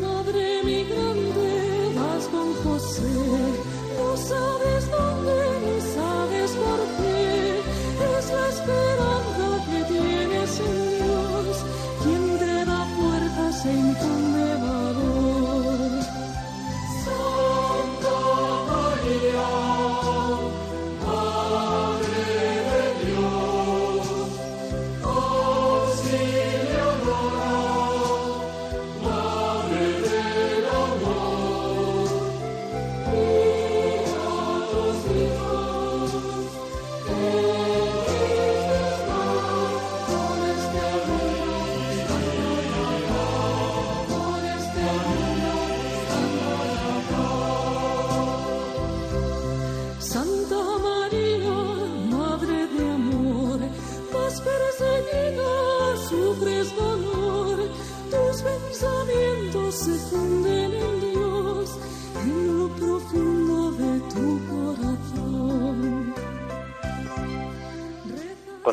Madre 0.00 0.62
migrante, 0.64 1.92
vas 1.94 2.24
con 2.28 2.54
José, 2.62 3.02
no 3.96 4.16
sabes 4.16 4.77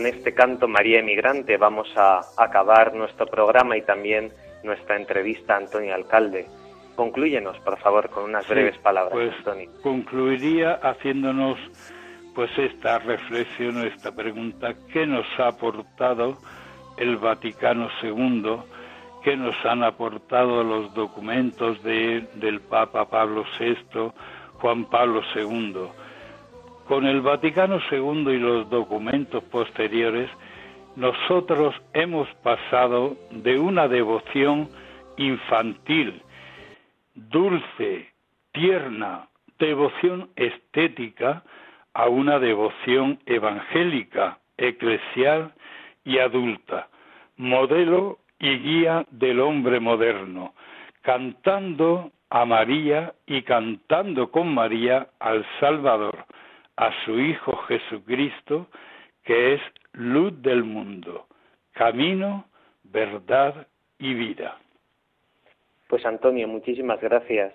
Con 0.06 0.14
este 0.14 0.36
canto 0.36 0.68
María 0.68 1.00
Emigrante 1.00 1.58
vamos 1.58 1.88
a 1.98 2.22
acabar 2.38 2.94
nuestro 2.94 3.26
programa 3.26 3.76
y 3.76 3.82
también 3.82 4.32
nuestra 4.64 4.98
entrevista 4.98 5.56
a 5.56 5.58
Antonio 5.58 5.96
Alcalde. 5.96 6.46
Conclúyenos, 6.96 7.58
por 7.62 7.80
favor, 7.80 8.12
con 8.12 8.26
unas 8.26 8.46
Sí, 8.46 8.52
breves 8.54 8.78
palabras, 8.78 9.14
pues 9.14 9.34
Antonio. 9.40 9.68
concluiría 9.82 10.74
haciéndonos 10.76 11.58
pues 12.36 12.52
esta 12.56 13.00
reflexión, 13.00 13.80
esta 13.88 14.12
pregunta, 14.16 14.76
¿qué 14.94 15.08
nos 15.08 15.26
ha 15.40 15.48
aportado 15.48 16.38
el 16.98 17.18
Vaticano 17.18 17.90
II? 18.04 18.58
¿Qué 19.24 19.36
nos 19.36 19.56
han 19.66 19.84
aportado 19.84 20.64
los 20.64 20.94
documentos 20.94 21.82
de- 21.82 22.28
del 22.36 22.62
Papa 22.62 23.06
Pablo 23.10 23.44
VI, 23.60 24.12
Juan 24.60 24.86
Pablo 24.86 25.24
II? 25.36 25.74
Con 26.88 27.08
el 27.08 27.22
Vaticano 27.22 27.80
II 27.92 28.30
y 28.30 28.38
los 28.38 28.70
documentos 28.70 29.44
posteriores, 29.46 30.30
nosotros 30.96 31.76
hemos 31.94 32.28
pasado 32.36 33.18
de 33.32 33.58
una 33.58 33.88
devoción 33.88 34.70
infantil, 35.18 36.22
dulce, 37.16 38.10
tierna, 38.52 39.28
devoción 39.58 40.30
estética, 40.36 41.44
a 41.94 42.10
una 42.10 42.40
devoción 42.40 43.20
evangélica, 43.26 44.40
eclesial 44.58 45.54
y 46.04 46.20
adulta, 46.20 46.90
modelo 47.38 48.20
y 48.38 48.58
guía 48.60 49.06
del 49.12 49.40
hombre 49.40 49.80
moderno, 49.80 50.54
cantando 51.02 52.12
a 52.30 52.46
María 52.46 53.14
y 53.26 53.44
cantando 53.44 54.30
con 54.30 54.54
María 54.54 55.08
al 55.20 55.46
Salvador, 55.60 56.26
a 56.78 56.92
su 57.04 57.20
Hijo 57.20 57.56
Jesucristo, 57.68 58.68
que 59.24 59.54
es 59.56 59.62
luz 59.94 60.42
del 60.42 60.64
mundo, 60.64 61.28
camino, 61.74 62.46
verdad 62.84 63.68
y 63.98 64.14
vida. 64.14 64.58
Pues 65.88 66.06
Antonio, 66.06 66.48
muchísimas 66.48 67.00
gracias 67.00 67.54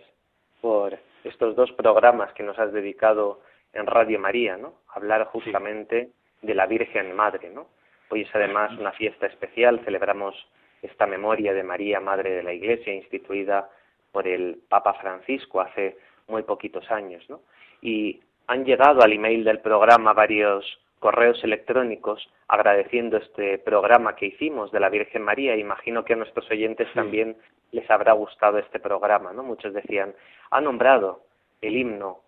por 0.60 0.98
estos 1.24 1.54
dos 1.56 1.70
programas 1.72 2.32
que 2.32 2.42
nos 2.42 2.58
has 2.58 2.72
dedicado 2.72 3.40
en 3.72 3.86
Radio 3.86 4.18
María, 4.18 4.56
¿no? 4.56 4.74
Hablar 4.88 5.26
justamente 5.26 6.10
de 6.42 6.54
la 6.54 6.66
Virgen 6.66 7.14
Madre, 7.14 7.50
¿no? 7.50 7.68
Hoy 8.08 8.22
es 8.22 8.34
además 8.34 8.72
una 8.78 8.92
fiesta 8.92 9.26
especial, 9.26 9.80
celebramos 9.84 10.34
esta 10.82 11.06
memoria 11.06 11.52
de 11.52 11.62
María, 11.62 12.00
Madre 12.00 12.30
de 12.30 12.42
la 12.42 12.52
Iglesia, 12.52 12.92
instituida 12.92 13.68
por 14.12 14.26
el 14.26 14.60
Papa 14.68 14.94
Francisco 14.94 15.60
hace 15.60 15.98
muy 16.26 16.42
poquitos 16.42 16.90
años, 16.90 17.28
¿no? 17.28 17.42
Y 17.82 18.20
han 18.50 18.64
llegado 18.64 19.02
al 19.02 19.12
email 19.12 19.44
del 19.44 19.60
programa 19.60 20.12
varios 20.12 20.64
correos 20.98 21.42
electrónicos 21.44 22.28
agradeciendo 22.48 23.16
este 23.16 23.58
programa 23.58 24.16
que 24.16 24.26
hicimos 24.26 24.72
de 24.72 24.80
la 24.80 24.88
Virgen 24.88 25.22
María. 25.22 25.54
Imagino 25.54 26.04
que 26.04 26.14
a 26.14 26.16
nuestros 26.16 26.50
oyentes 26.50 26.88
también 26.92 27.36
les 27.70 27.88
habrá 27.88 28.12
gustado 28.12 28.58
este 28.58 28.80
programa, 28.80 29.32
¿no? 29.32 29.44
Muchos 29.44 29.72
decían, 29.72 30.16
ha 30.50 30.60
nombrado 30.60 31.20
el 31.60 31.76
himno 31.76 32.22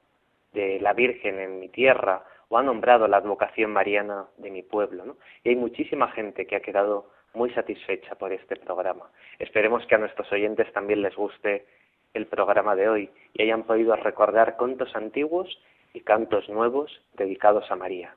de 0.52 0.78
la 0.78 0.92
Virgen 0.92 1.40
en 1.40 1.58
mi 1.58 1.68
tierra 1.68 2.22
o 2.48 2.56
ha 2.56 2.62
nombrado 2.62 3.08
la 3.08 3.16
advocación 3.16 3.72
mariana 3.72 4.26
de 4.36 4.52
mi 4.52 4.62
pueblo, 4.62 5.04
¿no? 5.04 5.16
Y 5.42 5.48
hay 5.48 5.56
muchísima 5.56 6.06
gente 6.12 6.46
que 6.46 6.54
ha 6.54 6.60
quedado 6.60 7.10
muy 7.34 7.50
satisfecha 7.50 8.14
por 8.14 8.32
este 8.32 8.54
programa. 8.54 9.10
Esperemos 9.40 9.84
que 9.86 9.96
a 9.96 9.98
nuestros 9.98 10.30
oyentes 10.30 10.72
también 10.72 11.02
les 11.02 11.16
guste 11.16 11.66
el 12.14 12.26
programa 12.26 12.76
de 12.76 12.88
hoy 12.88 13.10
y 13.34 13.42
hayan 13.42 13.64
podido 13.64 13.96
recordar 13.96 14.56
cantos 14.56 14.94
antiguos 14.94 15.58
y 15.94 16.00
cantos 16.00 16.48
nuevos 16.48 16.90
dedicados 17.14 17.70
a 17.70 17.76
María. 17.76 18.14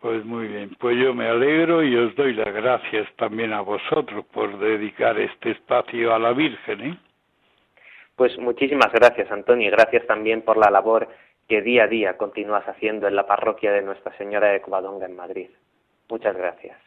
Pues 0.00 0.24
muy 0.24 0.46
bien, 0.46 0.76
pues 0.78 0.96
yo 0.96 1.12
me 1.12 1.26
alegro 1.28 1.82
y 1.82 1.96
os 1.96 2.14
doy 2.14 2.32
las 2.32 2.54
gracias 2.54 3.08
también 3.16 3.52
a 3.52 3.62
vosotros 3.62 4.24
por 4.26 4.58
dedicar 4.58 5.18
este 5.18 5.50
espacio 5.50 6.14
a 6.14 6.20
la 6.20 6.32
Virgen. 6.32 6.80
¿eh? 6.82 6.98
Pues 8.14 8.38
muchísimas 8.38 8.92
gracias, 8.92 9.30
Antonio, 9.32 9.66
y 9.66 9.70
gracias 9.70 10.06
también 10.06 10.42
por 10.42 10.56
la 10.56 10.70
labor 10.70 11.08
que 11.48 11.62
día 11.62 11.84
a 11.84 11.88
día 11.88 12.16
continúas 12.16 12.68
haciendo 12.68 13.08
en 13.08 13.16
la 13.16 13.26
parroquia 13.26 13.72
de 13.72 13.82
Nuestra 13.82 14.16
Señora 14.18 14.48
de 14.48 14.60
Covadonga 14.60 15.06
en 15.06 15.16
Madrid. 15.16 15.50
Muchas 16.08 16.36
gracias. 16.36 16.78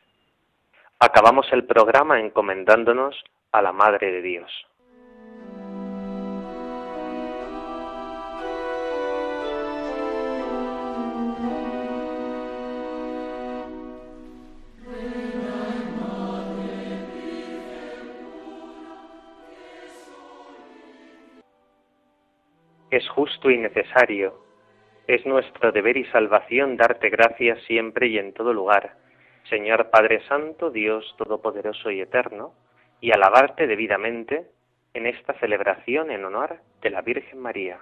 Acabamos 0.99 1.51
el 1.51 1.65
programa 1.65 2.19
encomendándonos 2.19 3.21
a 3.51 3.61
la 3.61 3.73
Madre 3.73 4.11
de 4.11 4.21
Dios. 4.21 4.67
Es 22.91 23.07
justo 23.07 23.49
y 23.49 23.57
necesario, 23.57 24.43
es 25.07 25.25
nuestro 25.25 25.71
deber 25.71 25.95
y 25.95 26.03
salvación 26.05 26.75
darte 26.75 27.09
gracias 27.09 27.61
siempre 27.63 28.07
y 28.07 28.17
en 28.17 28.33
todo 28.33 28.53
lugar, 28.53 28.97
Señor 29.49 29.89
Padre 29.89 30.21
Santo, 30.27 30.69
Dios 30.69 31.15
Todopoderoso 31.17 31.89
y 31.89 32.01
Eterno, 32.01 32.53
y 32.99 33.11
alabarte 33.11 33.65
debidamente 33.65 34.45
en 34.93 35.07
esta 35.07 35.33
celebración 35.39 36.11
en 36.11 36.25
honor 36.25 36.57
de 36.81 36.89
la 36.89 37.01
Virgen 37.01 37.39
María. 37.39 37.79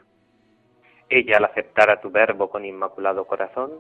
Ella, 1.10 1.38
al 1.38 1.46
aceptar 1.46 1.90
a 1.90 2.02
tu 2.02 2.12
verbo 2.12 2.52
con 2.52 2.64
inmaculado 2.64 3.26
corazón, 3.26 3.72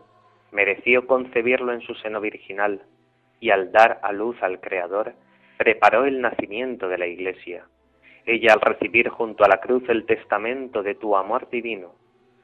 mereció 0.51 1.05
concebirlo 1.05 1.73
en 1.73 1.81
su 1.81 1.93
seno 1.93 2.21
virginal, 2.21 2.81
y 3.39 3.51
al 3.51 3.71
dar 3.71 3.99
a 4.01 4.11
luz 4.11 4.35
al 4.41 4.59
Creador, 4.59 5.13
preparó 5.57 6.05
el 6.05 6.21
nacimiento 6.21 6.89
de 6.89 6.97
la 6.97 7.05
Iglesia. 7.05 7.65
Ella, 8.31 8.53
al 8.53 8.61
recibir 8.61 9.09
junto 9.09 9.43
a 9.43 9.47
la 9.47 9.59
cruz 9.59 9.89
el 9.89 10.05
testamento 10.05 10.83
de 10.83 10.93
tu 10.93 11.17
amor 11.17 11.49
divino, 11.49 11.95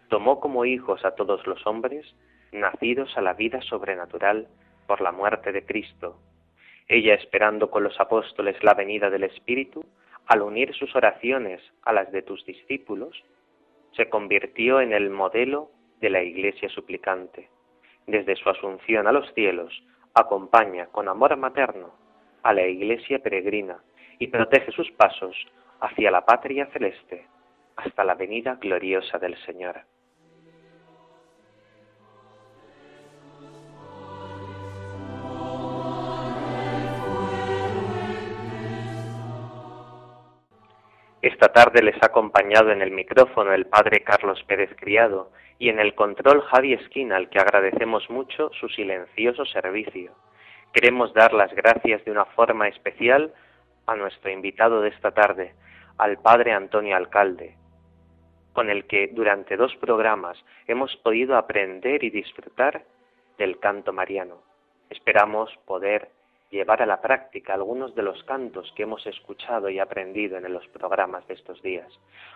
tomó 0.10 0.40
como 0.40 0.66
hijos 0.66 1.06
a 1.06 1.14
todos 1.14 1.46
los 1.46 1.68
hombres, 1.68 2.12
nacidos 2.52 3.16
a 3.16 3.22
la 3.22 3.36
vida 3.36 3.62
sobrenatural 3.62 4.48
por 4.88 5.00
la 5.00 5.12
muerte 5.12 5.52
de 5.52 5.64
Cristo. 5.64 6.18
Ella, 6.88 7.14
esperando 7.14 7.70
con 7.70 7.84
los 7.84 8.00
apóstoles 8.00 8.56
la 8.64 8.74
venida 8.74 9.12
del 9.12 9.26
Espíritu, 9.26 9.86
al 10.26 10.42
unir 10.42 10.74
sus 10.74 10.96
oraciones 10.96 11.62
a 11.84 11.94
las 11.94 12.12
de 12.12 12.24
tus 12.24 12.44
discípulos, 12.48 13.24
se 13.92 14.10
convirtió 14.10 14.82
en 14.82 14.92
el 14.92 15.12
modelo 15.12 15.70
de 16.02 16.10
la 16.10 16.24
Iglesia 16.24 16.68
suplicante. 16.70 17.48
Desde 18.08 18.36
su 18.38 18.50
asunción 18.50 19.06
a 19.06 19.12
los 19.12 19.32
cielos, 19.36 19.84
acompaña 20.16 20.88
con 20.88 21.08
amor 21.10 21.38
materno 21.38 21.94
a 22.42 22.54
la 22.54 22.66
Iglesia 22.66 23.20
peregrina 23.20 23.84
y 24.18 24.30
protege 24.30 24.72
sus 24.72 24.90
pasos 24.94 25.36
hacia 25.86 26.10
la 26.10 26.26
patria 26.26 26.66
celeste, 26.74 27.28
hasta 27.76 28.04
la 28.04 28.16
venida 28.16 28.56
gloriosa 28.56 29.20
del 29.20 29.38
Señor. 29.46 29.82
Esta 41.22 41.52
tarde 41.52 41.82
les 41.82 41.96
ha 42.04 42.08
acompañado 42.08 42.72
en 42.72 42.82
el 42.82 42.92
micrófono 42.92 43.54
el 43.54 43.66
padre 43.66 44.04
Carlos 44.04 44.44
Pérez 44.44 44.70
Criado 44.78 45.32
y 45.58 45.70
en 45.70 45.80
el 45.80 45.96
control 45.96 46.42
Javi 46.42 46.74
Esquina, 46.74 47.16
al 47.16 47.30
que 47.30 47.40
agradecemos 47.40 48.10
mucho 48.10 48.52
su 48.60 48.70
silencioso 48.70 49.46
servicio. 49.46 50.14
Queremos 50.72 51.14
dar 51.14 51.34
las 51.34 51.54
gracias 51.54 52.04
de 52.06 52.12
una 52.12 52.26
forma 52.26 52.68
especial 52.68 53.34
a 53.88 53.96
nuestro 53.96 54.32
invitado 54.32 54.82
de 54.82 54.90
esta 54.90 55.12
tarde, 55.12 55.54
al 55.98 56.18
padre 56.18 56.52
Antonio 56.52 56.96
Alcalde, 56.98 57.56
con 58.54 58.70
el 58.70 58.86
que 58.86 59.08
durante 59.08 59.56
dos 59.56 59.76
programas 59.78 60.38
hemos 60.68 60.96
podido 60.98 61.38
aprender 61.38 62.04
y 62.04 62.10
disfrutar 62.10 62.84
del 63.38 63.60
canto 63.60 63.94
mariano. 63.94 64.42
Esperamos 64.90 65.50
poder 65.66 66.10
llevar 66.52 66.82
a 66.82 66.86
la 66.86 67.02
práctica 67.02 67.54
algunos 67.54 67.96
de 67.96 68.04
los 68.04 68.24
cantos 68.24 68.72
que 68.76 68.84
hemos 68.84 69.06
escuchado 69.08 69.70
y 69.70 69.80
aprendido 69.80 70.38
en 70.38 70.52
los 70.52 70.68
programas 70.68 71.26
de 71.28 71.34
estos 71.34 71.62
días. 71.62 71.88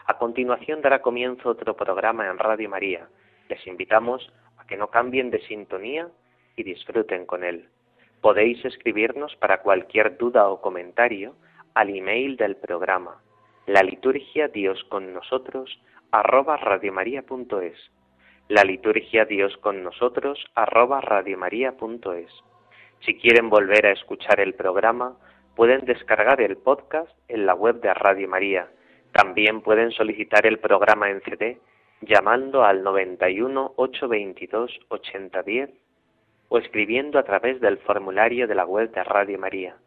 A 0.06 0.18
continuación 0.18 0.82
dará 0.82 1.02
comienzo 1.02 1.50
otro 1.50 1.76
programa 1.76 2.28
en 2.28 2.38
Radio 2.38 2.70
María. 2.70 3.08
Les 3.50 3.66
invitamos 3.68 4.32
a 4.58 4.66
que 4.66 4.78
no 4.78 4.88
cambien 4.88 5.32
de 5.32 5.42
sintonía 5.48 6.08
y 6.56 6.64
disfruten 6.64 7.26
con 7.26 7.44
él. 7.44 7.70
Podéis 8.22 8.64
escribirnos 8.66 9.36
para 9.36 9.62
cualquier 9.62 10.18
duda 10.18 10.50
o 10.50 10.62
comentario 10.62 11.36
al 11.74 11.90
email 11.96 12.36
del 12.36 12.56
programa 12.58 13.22
la 13.70 13.84
liturgia 13.84 14.48
Dios 14.48 14.84
con 14.90 15.14
nosotros 15.14 15.80
arroba 16.10 16.58
radiomaria.es 16.58 17.78
la 18.48 18.64
liturgia 18.64 19.26
Dios 19.26 19.56
con 19.58 19.84
nosotros 19.84 20.44
arroba 20.56 21.02
radiomaria.es 21.02 22.32
Si 23.02 23.14
quieren 23.20 23.48
volver 23.52 23.86
a 23.86 23.92
escuchar 23.92 24.40
el 24.40 24.56
programa, 24.56 25.18
pueden 25.56 25.86
descargar 25.86 26.42
el 26.42 26.58
podcast 26.58 27.12
en 27.28 27.46
la 27.46 27.54
web 27.54 27.80
de 27.80 27.94
Radio 27.94 28.28
María. 28.28 28.72
También 29.12 29.62
pueden 29.62 29.92
solicitar 29.92 30.48
el 30.48 30.58
programa 30.58 31.12
en 31.12 31.22
CD 31.22 31.60
llamando 32.02 32.64
al 32.64 32.82
91 32.82 33.74
822 33.76 34.80
8010 34.88 35.70
o 36.48 36.58
escribiendo 36.58 37.20
a 37.20 37.24
través 37.24 37.62
del 37.62 37.78
formulario 37.78 38.48
de 38.48 38.56
la 38.56 38.66
web 38.66 38.92
de 38.92 39.04
Radio 39.04 39.38
María. 39.38 39.78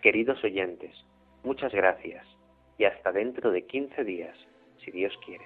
Queridos 0.00 0.42
oyentes, 0.42 0.94
muchas 1.42 1.74
gracias 1.74 2.35
y 2.78 2.84
hasta 2.84 3.12
dentro 3.12 3.50
de 3.50 3.66
15 3.66 4.04
días, 4.04 4.36
si 4.84 4.90
Dios 4.90 5.12
quiere. 5.24 5.44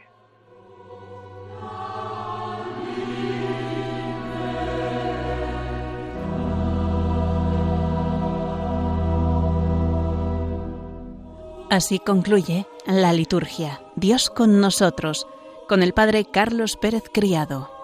Así 11.70 12.00
concluye 12.00 12.66
la 12.84 13.12
liturgia. 13.12 13.80
Dios 13.94 14.28
con 14.28 14.60
nosotros, 14.60 15.28
con 15.68 15.84
el 15.84 15.92
Padre 15.92 16.24
Carlos 16.24 16.76
Pérez 16.76 17.04
Criado. 17.12 17.79